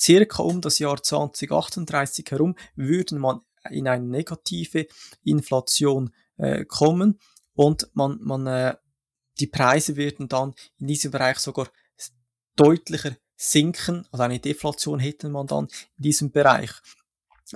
[0.00, 4.86] circa um das Jahr 2038 herum würden man in eine negative
[5.24, 7.18] Inflation äh, kommen
[7.54, 8.76] und man, man äh,
[9.40, 11.70] die Preise würden dann in diesem Bereich sogar
[12.56, 16.70] deutlicher sinken, also eine Deflation hätte man dann in diesem Bereich.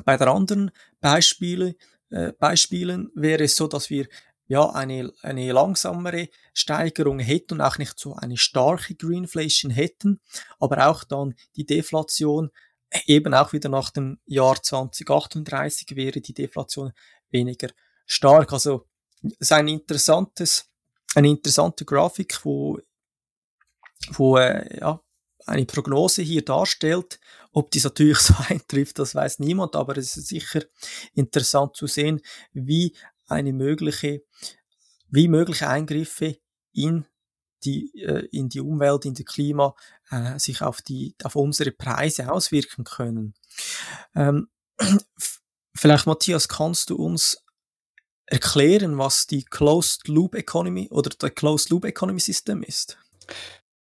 [0.04, 1.74] Bei der anderen Beispiele,
[2.10, 4.06] äh, Beispielen wäre es so, dass wir
[4.46, 10.20] ja, eine, eine langsamere Steigerung hätten und auch nicht so eine starke Greenflation hätten,
[10.58, 12.50] aber auch dann die Deflation
[13.06, 16.92] eben auch wieder nach dem Jahr 2038 wäre die Deflation
[17.30, 17.68] weniger
[18.06, 18.52] stark.
[18.52, 18.86] Also
[19.22, 20.70] es ist ein interessantes,
[21.14, 22.78] eine interessante Grafik, wo,
[24.10, 25.00] wo äh, ja,
[25.46, 27.20] eine Prognose hier darstellt.
[27.52, 30.62] Ob dies natürlich so eintrifft, das weiß niemand, aber es ist sicher
[31.14, 32.20] interessant zu sehen,
[32.52, 32.94] wie
[33.26, 34.22] eine mögliche,
[35.08, 36.38] wie mögliche Eingriffe
[36.72, 37.06] in
[37.64, 39.74] die, äh, in die Umwelt, in das Klima
[40.10, 43.34] äh, sich auf, die, auf unsere Preise auswirken können.
[44.14, 44.48] Ähm,
[45.74, 47.44] vielleicht, Matthias, kannst du uns
[48.26, 52.98] erklären, was die Closed Loop Economy oder der Closed Loop Economy System ist?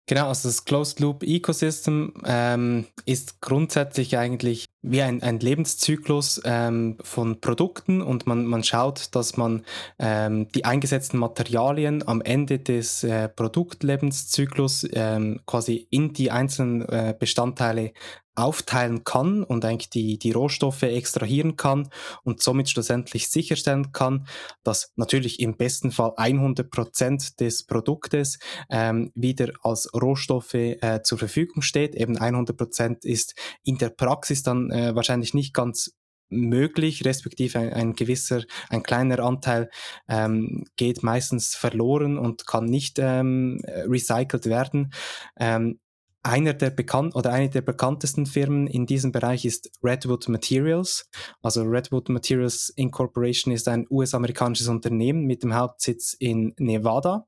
[0.06, 6.96] Genau, also das Closed Loop Ecosystem ähm, ist grundsätzlich eigentlich wie ein, ein Lebenszyklus ähm,
[7.02, 9.64] von Produkten und man, man schaut, dass man
[9.98, 17.14] ähm, die eingesetzten Materialien am Ende des äh, Produktlebenszyklus ähm, quasi in die einzelnen äh,
[17.16, 17.92] Bestandteile
[18.40, 21.88] aufteilen kann und eigentlich die, die Rohstoffe extrahieren kann
[22.24, 24.26] und somit schlussendlich sicherstellen kann,
[24.64, 28.38] dass natürlich im besten Fall 100 Prozent des Produktes
[28.70, 31.94] ähm, wieder als Rohstoffe äh, zur Verfügung steht.
[31.94, 35.92] Eben 100 Prozent ist in der Praxis dann äh, wahrscheinlich nicht ganz
[36.30, 39.68] möglich, respektive ein, ein gewisser, ein kleiner Anteil
[40.08, 44.92] ähm, geht meistens verloren und kann nicht ähm, recycelt werden.
[45.38, 45.80] Ähm,
[46.22, 51.08] einer der bekannt oder eine der bekanntesten Firmen in diesem Bereich ist Redwood Materials.
[51.42, 57.26] Also Redwood Materials Incorporation ist ein US-amerikanisches Unternehmen mit dem Hauptsitz in Nevada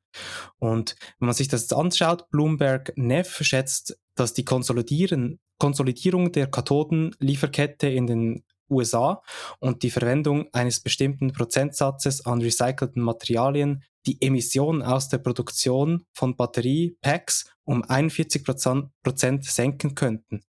[0.60, 7.89] Und wenn man sich das jetzt anschaut, Bloomberg Neff schätzt, dass die Konsolidierung der Kathodenlieferkette
[7.89, 9.21] in den USA
[9.60, 16.36] und die Verwendung eines bestimmten Prozentsatzes an recycelten Materialien die Emissionen aus der Produktion von
[16.36, 20.41] Batteriepacks um 41 Prozent senken könnten.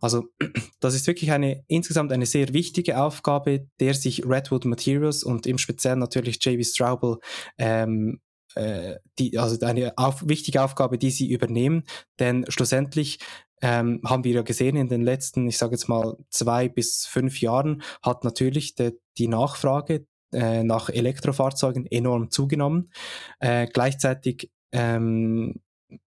[0.00, 0.28] Also
[0.80, 5.58] das ist wirklich eine insgesamt eine sehr wichtige Aufgabe, der sich Redwood Materials und im
[5.58, 7.18] Speziellen natürlich JB Straubel
[7.58, 8.20] ähm,
[8.54, 11.84] äh, die, also eine auf, wichtige Aufgabe, die sie übernehmen,
[12.18, 13.18] denn schlussendlich
[13.62, 17.40] ähm, haben wir ja gesehen in den letzten, ich sage jetzt mal zwei bis fünf
[17.40, 22.90] Jahren, hat natürlich de, die Nachfrage äh, nach Elektrofahrzeugen enorm zugenommen.
[23.38, 25.60] Äh, gleichzeitig ähm,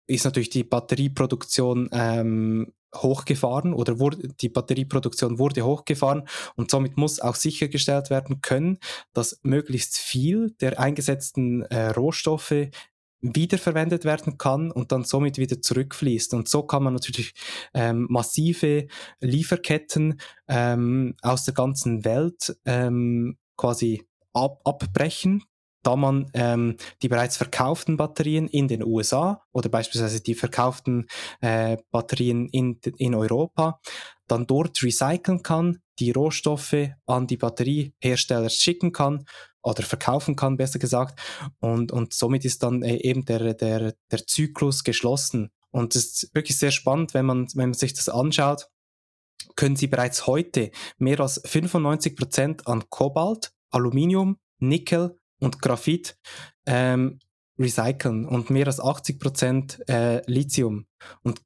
[0.06, 7.20] ist natürlich die Batterieproduktion ähm, hochgefahren oder wurde, die Batterieproduktion wurde hochgefahren und somit muss
[7.20, 8.78] auch sichergestellt werden können,
[9.12, 12.68] dass möglichst viel der eingesetzten äh, Rohstoffe
[13.22, 16.34] wiederverwendet werden kann und dann somit wieder zurückfließt.
[16.34, 17.34] Und so kann man natürlich
[17.74, 18.86] ähm, massive
[19.20, 25.44] Lieferketten ähm, aus der ganzen Welt ähm, quasi ab abbrechen,
[25.82, 31.06] da man ähm, die bereits verkauften Batterien in den USA oder beispielsweise die verkauften
[31.40, 33.80] äh, Batterien in, in Europa
[34.28, 39.24] dann dort recyceln kann, die Rohstoffe an die Batteriehersteller schicken kann
[39.62, 41.20] oder verkaufen kann, besser gesagt.
[41.60, 45.50] Und, und somit ist dann äh, eben der, der, der Zyklus geschlossen.
[45.70, 48.68] Und es ist wirklich sehr spannend, wenn man, wenn man sich das anschaut,
[49.56, 56.18] können Sie bereits heute mehr als 95 Prozent an Kobalt, Aluminium, Nickel und Graphit
[56.66, 57.18] ähm,
[57.58, 60.86] recyceln und mehr als 80 Prozent äh, Lithium.
[61.22, 61.42] Und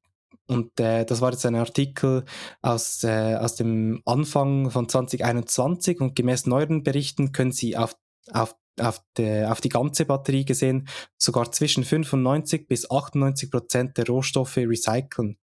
[0.46, 2.24] und äh, das war jetzt ein Artikel
[2.60, 7.96] aus, äh, aus dem Anfang von 2021 und gemäß neueren Berichten können Sie auf,
[8.32, 14.06] auf, auf, de, auf die ganze Batterie gesehen sogar zwischen 95 bis 98 Prozent der
[14.06, 15.38] Rohstoffe recyceln.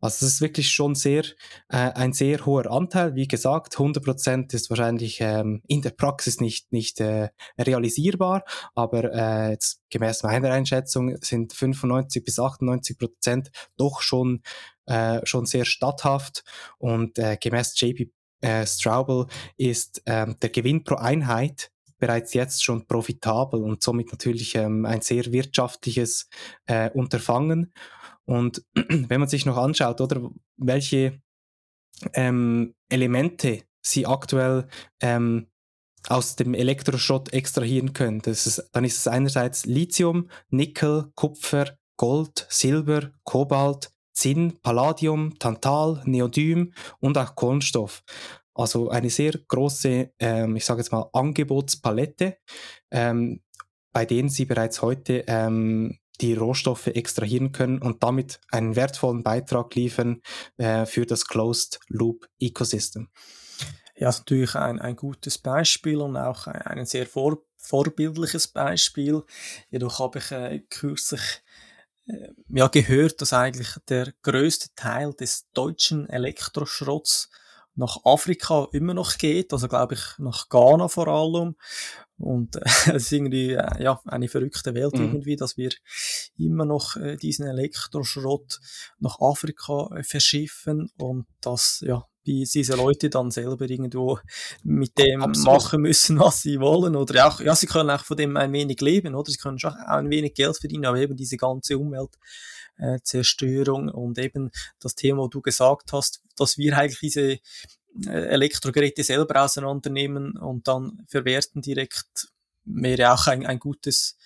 [0.00, 1.24] Also es ist wirklich schon sehr
[1.68, 3.14] äh, ein sehr hoher Anteil.
[3.14, 9.50] Wie gesagt, 100% ist wahrscheinlich ähm, in der Praxis nicht, nicht äh, realisierbar, aber äh,
[9.52, 14.42] jetzt gemäß meiner Einschätzung sind 95 bis 98% doch schon,
[14.86, 16.44] äh, schon sehr statthaft
[16.78, 18.12] und äh, gemäß JP
[18.42, 24.54] äh, Straubel ist äh, der Gewinn pro Einheit bereits jetzt schon profitabel und somit natürlich
[24.54, 26.28] ähm, ein sehr wirtschaftliches
[26.66, 27.72] äh, Unterfangen.
[28.24, 31.20] Und wenn man sich noch anschaut, oder welche
[32.12, 34.66] ähm, Elemente sie aktuell
[35.00, 35.46] ähm,
[36.08, 43.10] aus dem Elektroschrott extrahieren können, ist, dann ist es einerseits Lithium, Nickel, Kupfer, Gold, Silber,
[43.24, 48.02] Kobalt, Zinn, Palladium, Tantal, Neodym und auch Kohlenstoff.
[48.56, 52.38] Also eine sehr große, ähm, ich sage jetzt mal, Angebotspalette,
[52.90, 53.42] ähm,
[53.92, 59.74] bei denen Sie bereits heute ähm, die Rohstoffe extrahieren können und damit einen wertvollen Beitrag
[59.74, 60.22] liefern
[60.56, 63.10] äh, für das Closed Loop Ecosystem.
[63.94, 69.22] Ja, ist natürlich ein, ein gutes Beispiel und auch ein, ein sehr vor, vorbildliches Beispiel.
[69.70, 71.42] Jedoch habe ich äh, kürzlich
[72.06, 77.28] äh, ja, gehört, dass eigentlich der größte Teil des deutschen Elektroschrotts
[77.76, 81.56] nach Afrika immer noch geht, also glaube ich nach Ghana vor allem.
[82.18, 85.04] Und äh, es ist irgendwie äh, ja, eine verrückte Welt mhm.
[85.04, 85.70] irgendwie, dass wir
[86.38, 88.58] immer noch äh, diesen Elektroschrott
[88.98, 94.18] nach Afrika äh, verschiffen und dass ja, diese Leute dann selber irgendwo
[94.62, 95.60] mit dem Absolut.
[95.60, 96.96] machen müssen, was sie wollen.
[96.96, 99.30] Oder auch, ja, sie können auch von dem ein wenig leben, oder?
[99.30, 104.50] Sie können schon auch ein wenig Geld verdienen, aber eben diese ganze Umweltzerstörung und eben
[104.80, 107.38] das Thema, wo du gesagt hast, dass wir eigentlich diese
[108.04, 112.28] äh, Elektrogeräte selber auseinandernehmen und dann verwerten direkt,
[112.64, 114.16] wäre auch ein, ein gutes,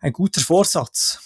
[0.00, 1.20] ein guter Vorsatz.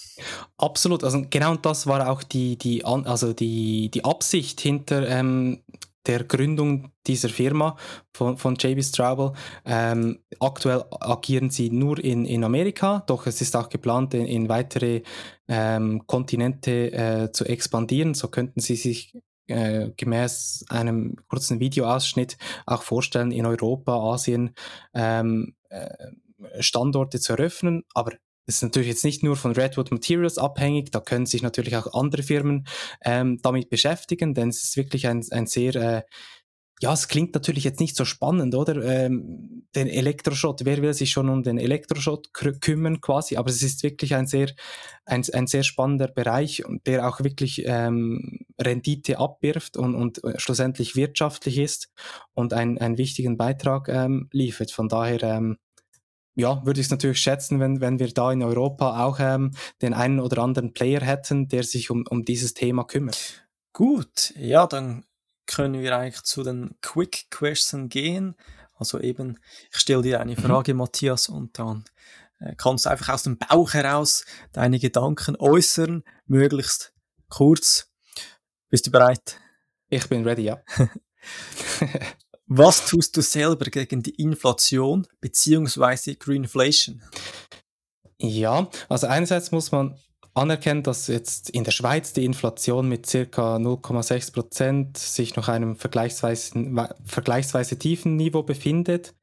[0.58, 5.62] Absolut, also genau das war auch die, die, also die, die Absicht hinter ähm,
[6.06, 7.76] der Gründung dieser Firma
[8.12, 9.32] von, von JB Straubel.
[9.64, 14.48] Ähm, aktuell agieren sie nur in, in Amerika, doch es ist auch geplant, in, in
[14.48, 15.02] weitere
[15.48, 18.14] ähm, Kontinente äh, zu expandieren.
[18.14, 19.14] So könnten sie sich
[19.48, 24.54] äh, gemäß einem kurzen Videoausschnitt auch vorstellen, in Europa, Asien
[24.94, 25.88] ähm, äh,
[26.60, 27.84] Standorte zu eröffnen.
[27.94, 28.12] Aber
[28.56, 32.22] ist natürlich jetzt nicht nur von Redwood Materials abhängig, da können sich natürlich auch andere
[32.22, 32.66] Firmen
[33.04, 36.02] ähm, damit beschäftigen, denn es ist wirklich ein, ein sehr äh,
[36.82, 38.82] ja, es klingt natürlich jetzt nicht so spannend, oder?
[38.82, 43.82] Ähm, den Elektroschrott, wer will sich schon um den Elektroschrott kümmern quasi, aber es ist
[43.82, 44.48] wirklich ein sehr,
[45.04, 51.58] ein, ein sehr spannender Bereich, der auch wirklich ähm, Rendite abwirft und, und schlussendlich wirtschaftlich
[51.58, 51.92] ist
[52.32, 54.70] und einen, einen wichtigen Beitrag ähm, liefert.
[54.70, 55.58] Von daher, ähm,
[56.34, 59.94] ja, würde ich es natürlich schätzen, wenn, wenn wir da in Europa auch ähm, den
[59.94, 63.46] einen oder anderen Player hätten, der sich um, um dieses Thema kümmert.
[63.72, 65.04] Gut, ja, dann
[65.46, 68.36] können wir eigentlich zu den Quick Questions gehen.
[68.74, 69.38] Also eben,
[69.72, 70.42] ich stelle dir eine mhm.
[70.42, 70.78] Frage, mhm.
[70.78, 71.84] Matthias, und dann
[72.38, 76.94] äh, kannst du einfach aus dem Bauch heraus deine Gedanken äußern, möglichst
[77.28, 77.90] kurz.
[78.68, 79.40] Bist du bereit?
[79.88, 80.62] Ich bin ready, ja.
[82.52, 86.16] Was tust du selber gegen die Inflation bzw.
[86.16, 87.00] Greenflation?
[88.18, 89.96] Ja, also einerseits muss man
[90.34, 95.76] anerkennt, dass jetzt in der Schweiz die Inflation mit circa 0,6 Prozent sich noch einem
[95.76, 99.14] vergleichsweise, vergleichsweise tiefen Niveau befindet.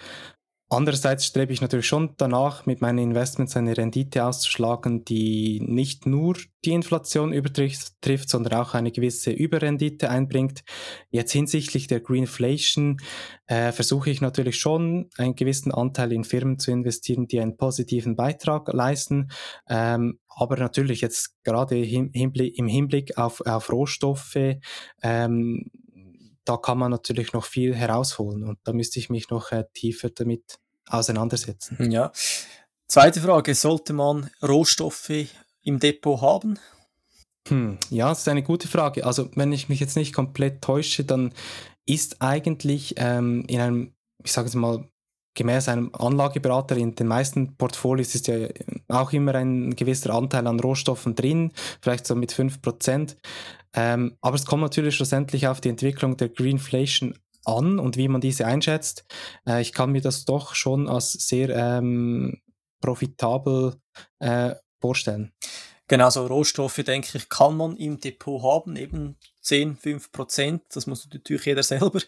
[0.70, 6.36] Andererseits strebe ich natürlich schon danach, mit meinen Investments eine Rendite auszuschlagen, die nicht nur
[6.65, 10.65] die Inflation übertrifft, sondern auch eine gewisse Überrendite einbringt.
[11.09, 12.97] Jetzt hinsichtlich der Greenflation
[13.45, 18.18] äh, versuche ich natürlich schon, einen gewissen Anteil in Firmen zu investieren, die einen positiven
[18.18, 19.32] Beitrag leisten.
[19.70, 22.11] Ähm, aber natürlich jetzt gerade im
[22.68, 24.57] Hinblick, auf, auf Rohstoffe,
[25.01, 25.72] ähm,
[26.48, 30.10] da kann man natürlich noch viel herausholen und da müsste ich mich noch äh, tiefer
[30.10, 31.91] damit auseinandersetzen.
[31.91, 32.12] Ja.
[32.88, 35.12] Zweite Frage, sollte man Rohstoffe
[35.64, 36.58] im Depot haben?
[37.50, 39.06] Hm, ja, das ist eine gute Frage.
[39.06, 41.34] Also wenn ich mich jetzt nicht komplett täusche, dann
[41.86, 43.93] ist eigentlich ähm, in einem,
[44.24, 44.88] ich sage es mal,
[45.38, 48.48] gemäß einem Anlageberater in den meisten Portfolios ist ja
[48.88, 53.16] auch immer ein gewisser Anteil an Rohstoffen drin, vielleicht so mit 5%.
[53.78, 58.21] Ähm, aber es kommt natürlich schlussendlich auf die Entwicklung der Greenflation an und wie man
[58.21, 59.05] diese einschätzt.
[59.47, 62.41] Äh, ich kann mir das doch schon als sehr ähm,
[62.82, 63.75] profitabel
[64.17, 65.32] äh, vorstellen.
[65.88, 70.63] Genau, so Rohstoffe, denke ich, kann man im Depot haben, eben 10, 5 Prozent.
[70.73, 72.01] Das muss natürlich jeder selber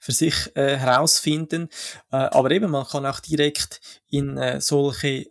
[0.00, 1.68] für sich äh, herausfinden.
[2.10, 5.30] Äh, aber eben, man kann auch direkt in äh, solche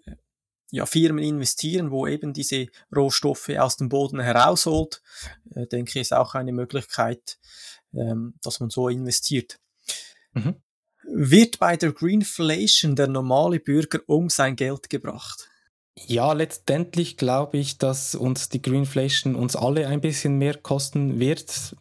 [0.71, 5.01] ja, Firmen investieren, wo eben diese Rohstoffe aus dem Boden herausholt.
[5.53, 7.37] Äh, denke ich, ist auch eine Möglichkeit,
[7.93, 9.59] ähm, dass man so investiert.
[10.33, 10.55] Mhm.
[11.03, 15.49] Wird bei der Greenflation der normale Bürger um sein Geld gebracht?
[15.95, 21.75] Ja, letztendlich glaube ich, dass uns die Greenflation uns alle ein bisschen mehr kosten wird.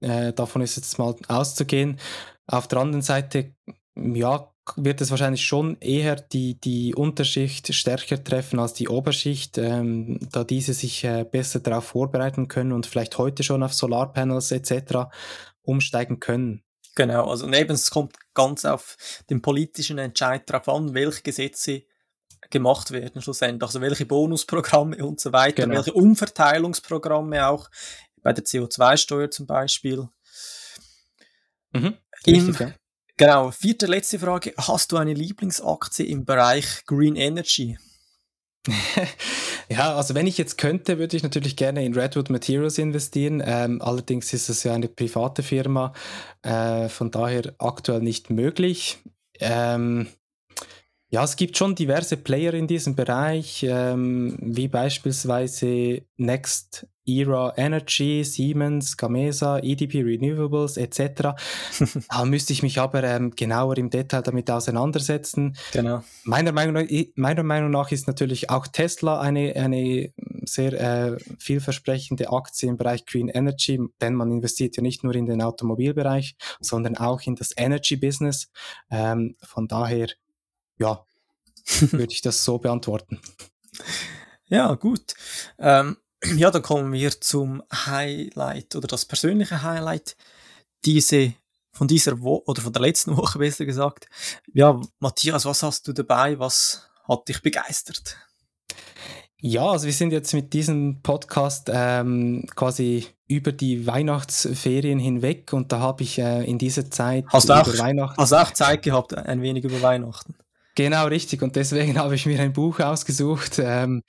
[0.00, 2.00] Äh, davon ist jetzt mal auszugehen.
[2.46, 3.54] Auf der anderen Seite,
[3.94, 10.18] ja, wird es wahrscheinlich schon eher die, die Unterschicht stärker treffen als die Oberschicht, ähm,
[10.32, 15.10] da diese sich äh, besser darauf vorbereiten können und vielleicht heute schon auf Solarpanels etc.
[15.62, 16.62] umsteigen können.
[16.94, 18.96] Genau, also neben es kommt ganz auf
[19.28, 21.82] den politischen Entscheid darauf an, welche Gesetze
[22.50, 25.76] gemacht werden schlussendlich, also welche Bonusprogramme und so weiter, genau.
[25.76, 27.68] welche Umverteilungsprogramme auch
[28.22, 30.08] bei der CO2-Steuer zum Beispiel.
[31.72, 32.74] Mhm, richtig, Im, ja.
[33.16, 34.54] Genau, vierte letzte Frage.
[34.58, 37.78] Hast du eine Lieblingsaktie im Bereich Green Energy?
[39.68, 43.40] ja, also wenn ich jetzt könnte, würde ich natürlich gerne in Redwood Materials investieren.
[43.44, 45.92] Ähm, allerdings ist es ja eine private Firma,
[46.42, 48.98] äh, von daher aktuell nicht möglich.
[49.38, 50.08] Ähm,
[51.08, 58.24] ja, es gibt schon diverse Player in diesem Bereich, ähm, wie beispielsweise Next Era Energy,
[58.24, 61.34] Siemens, Gamesa, EDP Renewables etc.
[62.08, 65.56] da müsste ich mich aber ähm, genauer im Detail damit auseinandersetzen.
[65.72, 66.02] Genau.
[66.24, 70.12] Meiner Meinung, meiner Meinung nach ist natürlich auch Tesla eine, eine
[70.44, 75.26] sehr äh, vielversprechende Aktie im Bereich Green Energy, denn man investiert ja nicht nur in
[75.26, 78.50] den Automobilbereich, sondern auch in das Energy Business.
[78.90, 80.08] Ähm, von daher
[80.78, 81.04] ja,
[81.92, 83.20] würde ich das so beantworten.
[84.48, 85.14] Ja, gut.
[85.58, 85.96] Ähm,
[86.36, 90.16] ja, dann kommen wir zum Highlight oder das persönliche Highlight
[90.84, 91.34] diese
[91.72, 94.06] von dieser Woche oder von der letzten Woche besser gesagt.
[94.52, 96.38] Ja, Matthias, was hast du dabei?
[96.38, 98.16] Was hat dich begeistert?
[99.40, 105.70] Ja, also wir sind jetzt mit diesem Podcast ähm, quasi über die Weihnachtsferien hinweg und
[105.70, 109.14] da habe ich äh, in dieser Zeit hast du, auch, hast du auch Zeit gehabt,
[109.14, 110.34] ein wenig über Weihnachten?
[110.76, 111.42] Genau, richtig.
[111.42, 114.02] Und deswegen habe ich mir ein Buch ausgesucht, ähm,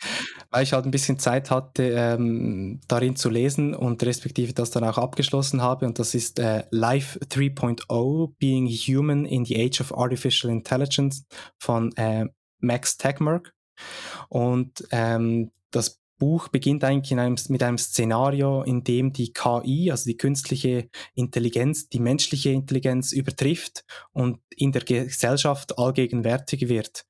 [0.49, 4.84] weil ich halt ein bisschen Zeit hatte, ähm, darin zu lesen und respektive das dann
[4.84, 5.86] auch abgeschlossen habe.
[5.86, 11.26] Und das ist äh, Life 3.0, Being Human in the Age of Artificial Intelligence
[11.59, 12.26] von äh,
[12.59, 13.53] Max Tegmark.
[14.30, 20.05] Und ähm, das Buch beginnt eigentlich einem, mit einem Szenario, in dem die KI, also
[20.05, 27.05] die künstliche Intelligenz, die menschliche Intelligenz übertrifft und in der Gesellschaft allgegenwärtig wird.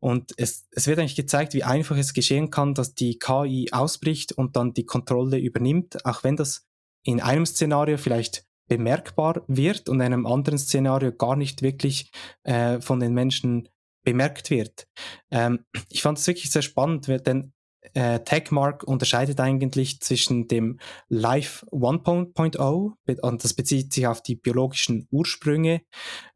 [0.00, 4.32] Und es, es wird eigentlich gezeigt, wie einfach es geschehen kann, dass die KI ausbricht
[4.32, 6.66] und dann die Kontrolle übernimmt, auch wenn das
[7.04, 12.10] in einem Szenario vielleicht bemerkbar wird und in einem anderen Szenario gar nicht wirklich
[12.42, 13.68] äh, von den Menschen
[14.04, 14.88] bemerkt wird.
[15.30, 17.52] Ähm, ich fand es wirklich sehr spannend, denn
[17.94, 20.78] äh, Techmark unterscheidet eigentlich zwischen dem
[21.08, 25.82] Life 1.0 und das bezieht sich auf die biologischen Ursprünge,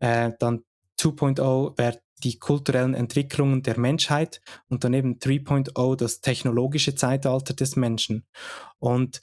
[0.00, 0.62] äh, dann
[0.98, 8.24] 2.0 wäre die kulturellen Entwicklungen der Menschheit und daneben 3.0 das technologische Zeitalter des Menschen.
[8.78, 9.20] Und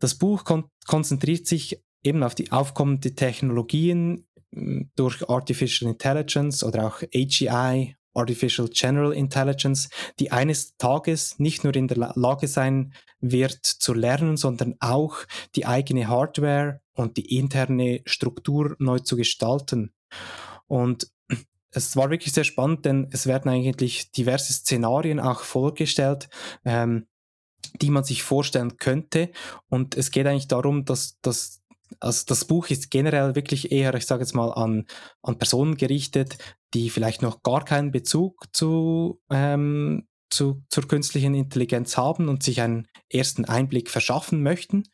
[0.00, 4.26] das Buch kon konzentriert sich eben auf die aufkommenden Technologien
[4.96, 9.88] durch Artificial Intelligence oder auch AGI Artificial General Intelligence,
[10.18, 15.18] die eines Tages nicht nur in der Lage sein wird zu lernen, sondern auch
[15.54, 19.92] die eigene Hardware und die interne Struktur neu zu gestalten.
[20.66, 21.10] Und
[21.72, 26.28] es war wirklich sehr spannend, denn es werden eigentlich diverse Szenarien auch vorgestellt,
[26.64, 27.06] ähm,
[27.80, 29.30] die man sich vorstellen könnte.
[29.68, 31.60] Und es geht eigentlich darum, dass, dass
[31.98, 34.86] also das Buch ist generell wirklich eher, ich sage jetzt mal, an,
[35.22, 36.38] an Personen gerichtet,
[36.74, 42.60] die vielleicht noch gar keinen Bezug zu, ähm, zu, zur künstlichen Intelligenz haben und sich
[42.60, 44.84] einen ersten Einblick verschaffen möchten.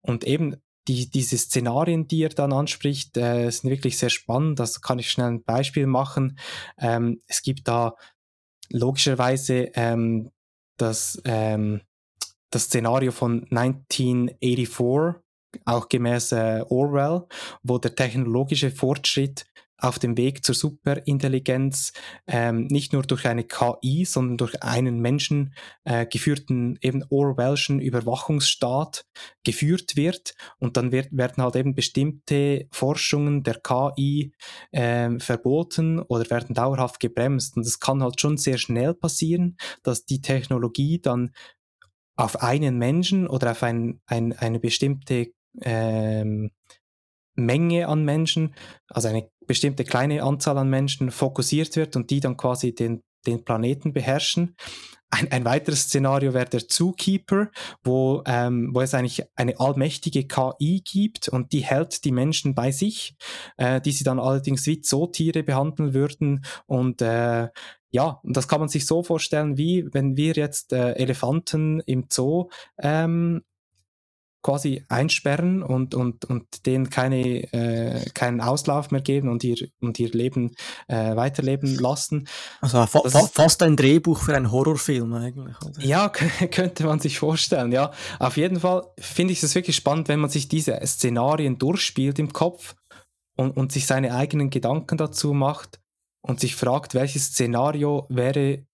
[0.00, 0.56] Und eben
[0.88, 4.58] die, diese Szenarien, die er dann anspricht, äh, sind wirklich sehr spannend.
[4.58, 6.38] Das kann ich schnell ein Beispiel machen.
[6.78, 7.94] Ähm, es gibt da
[8.70, 10.30] logischerweise ähm,
[10.78, 11.82] das, ähm,
[12.50, 15.22] das Szenario von 1984,
[15.66, 17.26] auch gemäß äh, Orwell,
[17.62, 19.46] wo der technologische Fortschritt
[19.82, 21.92] auf dem Weg zur Superintelligenz
[22.26, 25.54] ähm, nicht nur durch eine KI, sondern durch einen Menschen
[25.84, 29.04] äh, geführten eben Orwellschen Überwachungsstaat
[29.44, 30.34] geführt wird.
[30.58, 34.32] Und dann wird, werden halt eben bestimmte Forschungen der KI
[34.70, 37.56] äh, verboten oder werden dauerhaft gebremst.
[37.56, 41.32] Und es kann halt schon sehr schnell passieren, dass die Technologie dann
[42.14, 46.50] auf einen Menschen oder auf ein, ein, eine bestimmte ähm,
[47.34, 48.54] Menge an Menschen,
[48.88, 53.44] also eine bestimmte kleine Anzahl an Menschen fokussiert wird und die dann quasi den, den
[53.44, 54.54] Planeten beherrschen.
[55.10, 57.50] Ein, ein weiteres Szenario wäre der Zookeeper,
[57.84, 62.70] wo, ähm, wo es eigentlich eine allmächtige KI gibt und die hält die Menschen bei
[62.70, 63.14] sich,
[63.58, 67.48] äh, die sie dann allerdings wie Zootiere behandeln würden und äh,
[67.94, 72.48] ja, das kann man sich so vorstellen, wie wenn wir jetzt äh, Elefanten im Zoo
[72.82, 73.42] ähm,
[74.42, 79.98] quasi einsperren und, und, und denen keine, äh, keinen Auslauf mehr geben und ihr, und
[79.98, 80.54] ihr Leben
[80.88, 82.28] äh, weiterleben lassen.
[82.60, 85.56] Also fa fa fast ein Drehbuch für einen Horrorfilm eigentlich.
[85.62, 85.80] Oder?
[85.80, 86.08] Ja,
[86.50, 87.92] könnte man sich vorstellen, ja.
[88.18, 92.32] Auf jeden Fall finde ich es wirklich spannend, wenn man sich diese Szenarien durchspielt im
[92.32, 92.74] Kopf
[93.36, 95.80] und, und sich seine eigenen Gedanken dazu macht
[96.20, 98.66] und sich fragt, welches Szenario wäre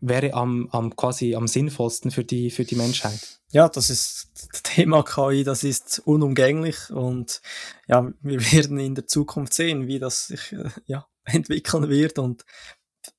[0.00, 3.40] wäre am, am quasi am sinnvollsten für die, für die Menschheit.
[3.50, 7.40] Ja, das ist das Thema KI, das ist unumgänglich und
[7.86, 12.44] ja, wir werden in der Zukunft sehen, wie das sich äh, ja, entwickeln wird und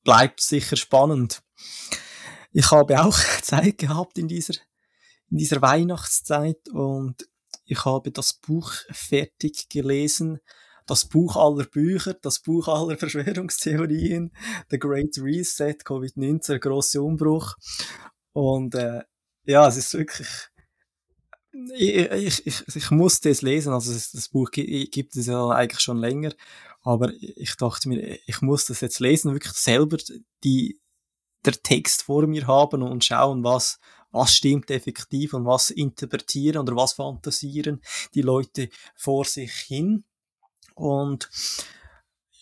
[0.04, 1.42] bleibt sicher spannend.
[2.52, 4.54] Ich habe auch Zeit gehabt in dieser,
[5.30, 7.28] in dieser Weihnachtszeit und
[7.66, 10.40] ich habe das Buch fertig gelesen
[10.90, 14.32] das Buch aller Bücher, das Buch aller Verschwörungstheorien,
[14.70, 17.56] The Great Reset, Covid-19, der große Umbruch.
[18.34, 19.02] Und äh,
[19.46, 20.28] ja, es ist wirklich,
[21.76, 25.98] ich, ich, ich, ich musste es lesen, also das Buch gibt es ja eigentlich schon
[25.98, 26.34] länger,
[26.82, 29.98] aber ich dachte mir, ich muss das jetzt lesen, wirklich selber
[30.44, 30.80] die,
[31.46, 33.80] der Text vor mir haben und schauen, was,
[34.12, 37.82] was stimmt effektiv und was interpretieren oder was fantasieren
[38.14, 40.04] die Leute vor sich hin.
[40.80, 41.30] Und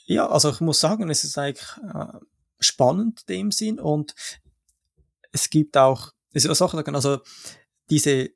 [0.06, 2.20] ja, also ich muss sagen, es ist eigentlich äh,
[2.60, 4.16] spannend in dem Sinn und
[5.32, 7.20] es gibt auch, also
[7.90, 8.30] diese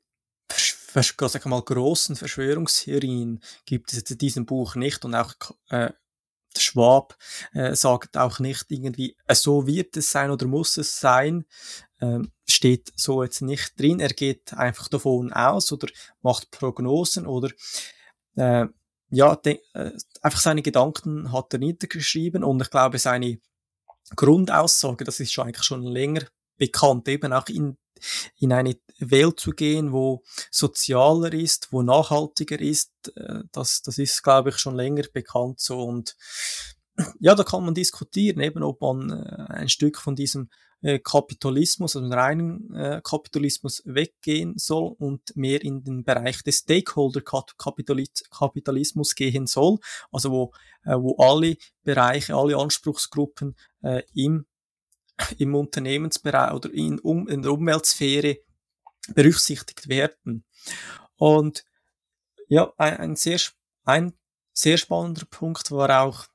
[0.94, 5.34] sag mal, großen Verschwörungstheorien gibt es in diesem Buch nicht und auch
[5.70, 5.90] äh,
[6.58, 7.16] Schwab
[7.54, 11.46] äh, sagt auch nicht irgendwie, äh, so wird es sein oder muss es sein,
[12.00, 14.00] äh, steht so jetzt nicht drin.
[14.00, 15.88] Er geht einfach davon aus oder
[16.20, 17.50] macht Prognosen oder
[18.36, 18.66] äh,
[19.12, 19.92] ja, de, äh,
[20.22, 23.38] einfach seine Gedanken hat er niedergeschrieben und ich glaube, seine
[24.16, 26.22] Grundaussage, das ist schon eigentlich schon länger
[26.56, 27.76] bekannt, eben auch in,
[28.38, 34.22] in eine Welt zu gehen, wo sozialer ist, wo nachhaltiger ist, äh, das, das ist,
[34.22, 36.16] glaube ich, schon länger bekannt so und
[37.20, 40.48] ja, da kann man diskutieren, eben ob man äh, ein Stück von diesem
[40.82, 46.58] äh, Kapitalismus, also den reinen äh, Kapitalismus weggehen soll und mehr in den Bereich des
[46.58, 49.78] Stakeholder-Kapitalismus gehen soll,
[50.10, 50.52] also wo,
[50.84, 54.46] äh, wo alle Bereiche, alle Anspruchsgruppen äh, im,
[55.38, 58.38] im Unternehmensbereich oder in, um, in der Umweltsphäre
[59.14, 60.44] berücksichtigt werden.
[61.16, 61.64] Und
[62.48, 63.40] ja, ein, ein sehr,
[63.84, 64.12] ein
[64.52, 66.26] sehr spannender Punkt war auch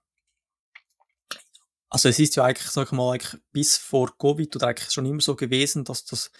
[1.89, 5.05] also es ist ja eigentlich, sag ich mal, eigentlich bis vor Covid oder eigentlich schon
[5.05, 6.31] immer so gewesen, dass das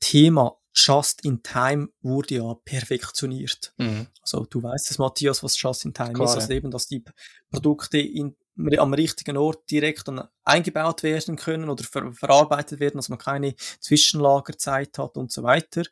[0.00, 3.72] Thema Just in Time wurde ja perfektioniert.
[3.78, 4.08] Mhm.
[4.20, 6.34] Also du weißt es, Matthias, was Just in Time Klar, ist.
[6.34, 7.02] Also eben, dass die
[7.50, 8.36] Produkte in,
[8.76, 13.54] am richtigen Ort direkt dann eingebaut werden können oder ver verarbeitet werden, dass man keine
[13.80, 15.82] Zwischenlagerzeit hat und so weiter.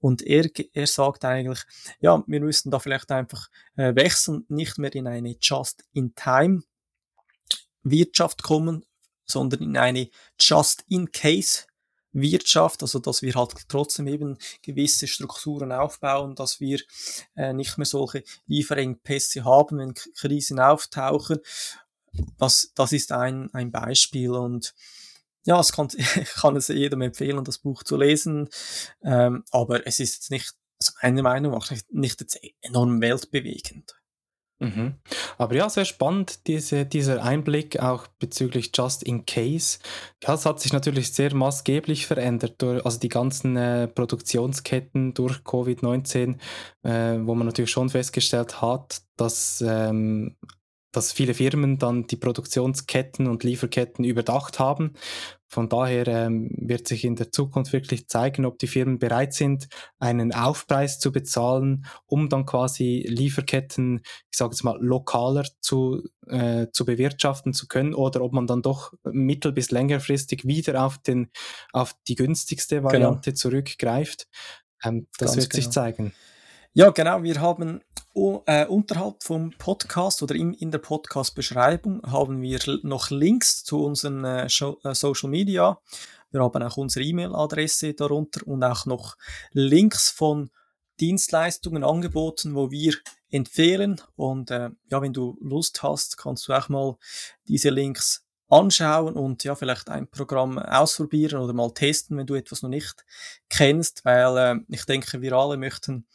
[0.00, 1.62] Und er, er sagt eigentlich,
[2.00, 6.62] ja, wir müssen da vielleicht einfach äh, wechseln, nicht mehr in eine Just in Time
[7.90, 8.84] Wirtschaft kommen,
[9.24, 10.08] sondern in eine
[10.40, 11.64] Just-in-Case
[12.16, 16.80] Wirtschaft, also dass wir halt trotzdem eben gewisse Strukturen aufbauen, dass wir
[17.36, 21.40] äh, nicht mehr solche Lieferengpässe haben, wenn Krisen auftauchen.
[22.38, 24.74] das, das ist ein, ein Beispiel und
[25.44, 26.06] ja, es kann, ich
[26.40, 28.48] kann es jedem empfehlen, das Buch zu lesen,
[29.04, 33.94] ähm, aber es ist jetzt nicht, also meiner Meinung nach, nicht jetzt enorm weltbewegend.
[34.58, 34.94] Mhm.
[35.36, 39.78] Aber ja, sehr spannend, diese, dieser Einblick auch bezüglich Just in Case.
[40.22, 45.40] Ja, es hat sich natürlich sehr maßgeblich verändert, durch, also die ganzen äh, Produktionsketten durch
[45.40, 46.38] Covid-19,
[46.84, 50.36] äh, wo man natürlich schon festgestellt hat, dass ähm,
[50.92, 54.94] dass viele Firmen dann die Produktionsketten und Lieferketten überdacht haben.
[55.48, 59.68] Von daher ähm, wird sich in der Zukunft wirklich zeigen, ob die Firmen bereit sind,
[59.98, 66.66] einen Aufpreis zu bezahlen, um dann quasi Lieferketten, ich sage jetzt mal, lokaler zu, äh,
[66.72, 71.30] zu bewirtschaften zu können oder ob man dann doch mittel- bis längerfristig wieder auf, den,
[71.72, 72.88] auf die günstigste genau.
[72.88, 73.36] Variante genau.
[73.36, 74.26] zurückgreift.
[74.82, 75.62] Ähm, das Ganz wird genau.
[75.62, 76.12] sich zeigen.
[76.74, 77.22] Ja, genau.
[77.22, 77.80] Wir haben
[78.46, 84.24] äh, unterhalb vom Podcast oder in, in der Podcast-Beschreibung haben wir noch Links zu unseren
[84.24, 85.78] äh, äh, Social Media.
[86.30, 89.16] Wir haben auch unsere E-Mail-Adresse darunter und auch noch
[89.52, 90.50] Links von
[90.98, 92.94] Dienstleistungen, Angeboten, wo wir
[93.30, 94.00] empfehlen.
[94.16, 96.96] Und äh, ja, wenn du Lust hast, kannst du auch mal
[97.46, 102.62] diese Links anschauen und ja, vielleicht ein Programm ausprobieren oder mal testen, wenn du etwas
[102.62, 103.04] noch nicht
[103.48, 106.06] kennst, weil äh, ich denke, wir alle möchten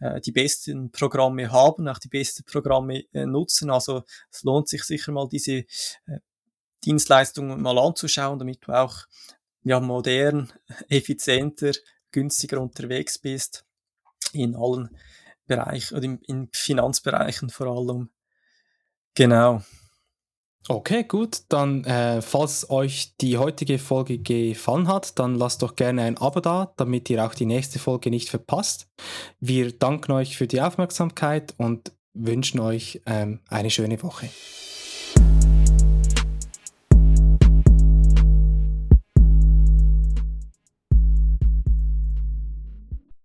[0.00, 3.70] äh, die besten Programme haben, auch die besten Programme äh, nutzen.
[3.70, 5.66] Also es lohnt sich sicher mal diese äh,
[6.84, 8.96] Dienstleistungen mal anzuschauen, damit du auch
[9.62, 10.52] ja, modern,
[10.88, 11.72] effizienter,
[12.12, 13.64] günstiger unterwegs bist
[14.32, 14.96] in allen
[15.46, 18.10] Bereichen oder in, in Finanzbereichen vor allem.
[19.14, 19.62] Genau.
[20.68, 21.42] Okay, gut.
[21.48, 26.40] Dann, äh, falls euch die heutige Folge gefallen hat, dann lasst doch gerne ein Abo
[26.40, 28.88] da, damit ihr auch die nächste Folge nicht verpasst.
[29.40, 34.28] Wir danken euch für die Aufmerksamkeit und wünschen euch ähm, eine schöne Woche.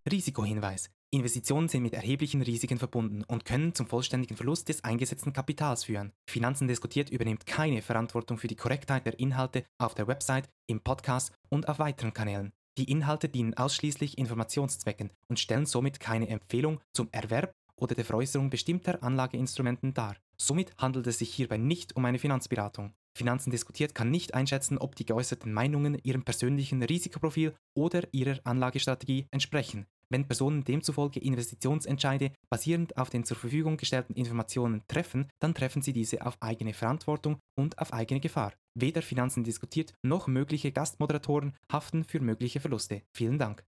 [0.09, 0.94] Risikohinweis.
[1.11, 6.11] Investitionen sind mit erheblichen Risiken verbunden und können zum vollständigen Verlust des eingesetzten Kapitals führen.
[6.29, 11.31] Finanzen diskutiert übernimmt keine Verantwortung für die Korrektheit der Inhalte auf der Website, im Podcast
[11.49, 12.51] und auf weiteren Kanälen.
[12.77, 18.49] Die Inhalte dienen ausschließlich Informationszwecken und stellen somit keine Empfehlung zum Erwerb oder der Veräußerung
[18.49, 20.17] bestimmter Anlageinstrumenten dar.
[20.37, 22.93] Somit handelt es sich hierbei nicht um eine Finanzberatung.
[23.17, 29.27] Finanzen diskutiert kann nicht einschätzen, ob die geäußerten Meinungen ihrem persönlichen Risikoprofil oder ihrer Anlagestrategie
[29.31, 29.85] entsprechen.
[30.09, 35.93] Wenn Personen demzufolge Investitionsentscheide basierend auf den zur Verfügung gestellten Informationen treffen, dann treffen sie
[35.93, 38.53] diese auf eigene Verantwortung und auf eigene Gefahr.
[38.75, 43.01] Weder Finanzen diskutiert noch mögliche Gastmoderatoren haften für mögliche Verluste.
[43.13, 43.65] Vielen Dank.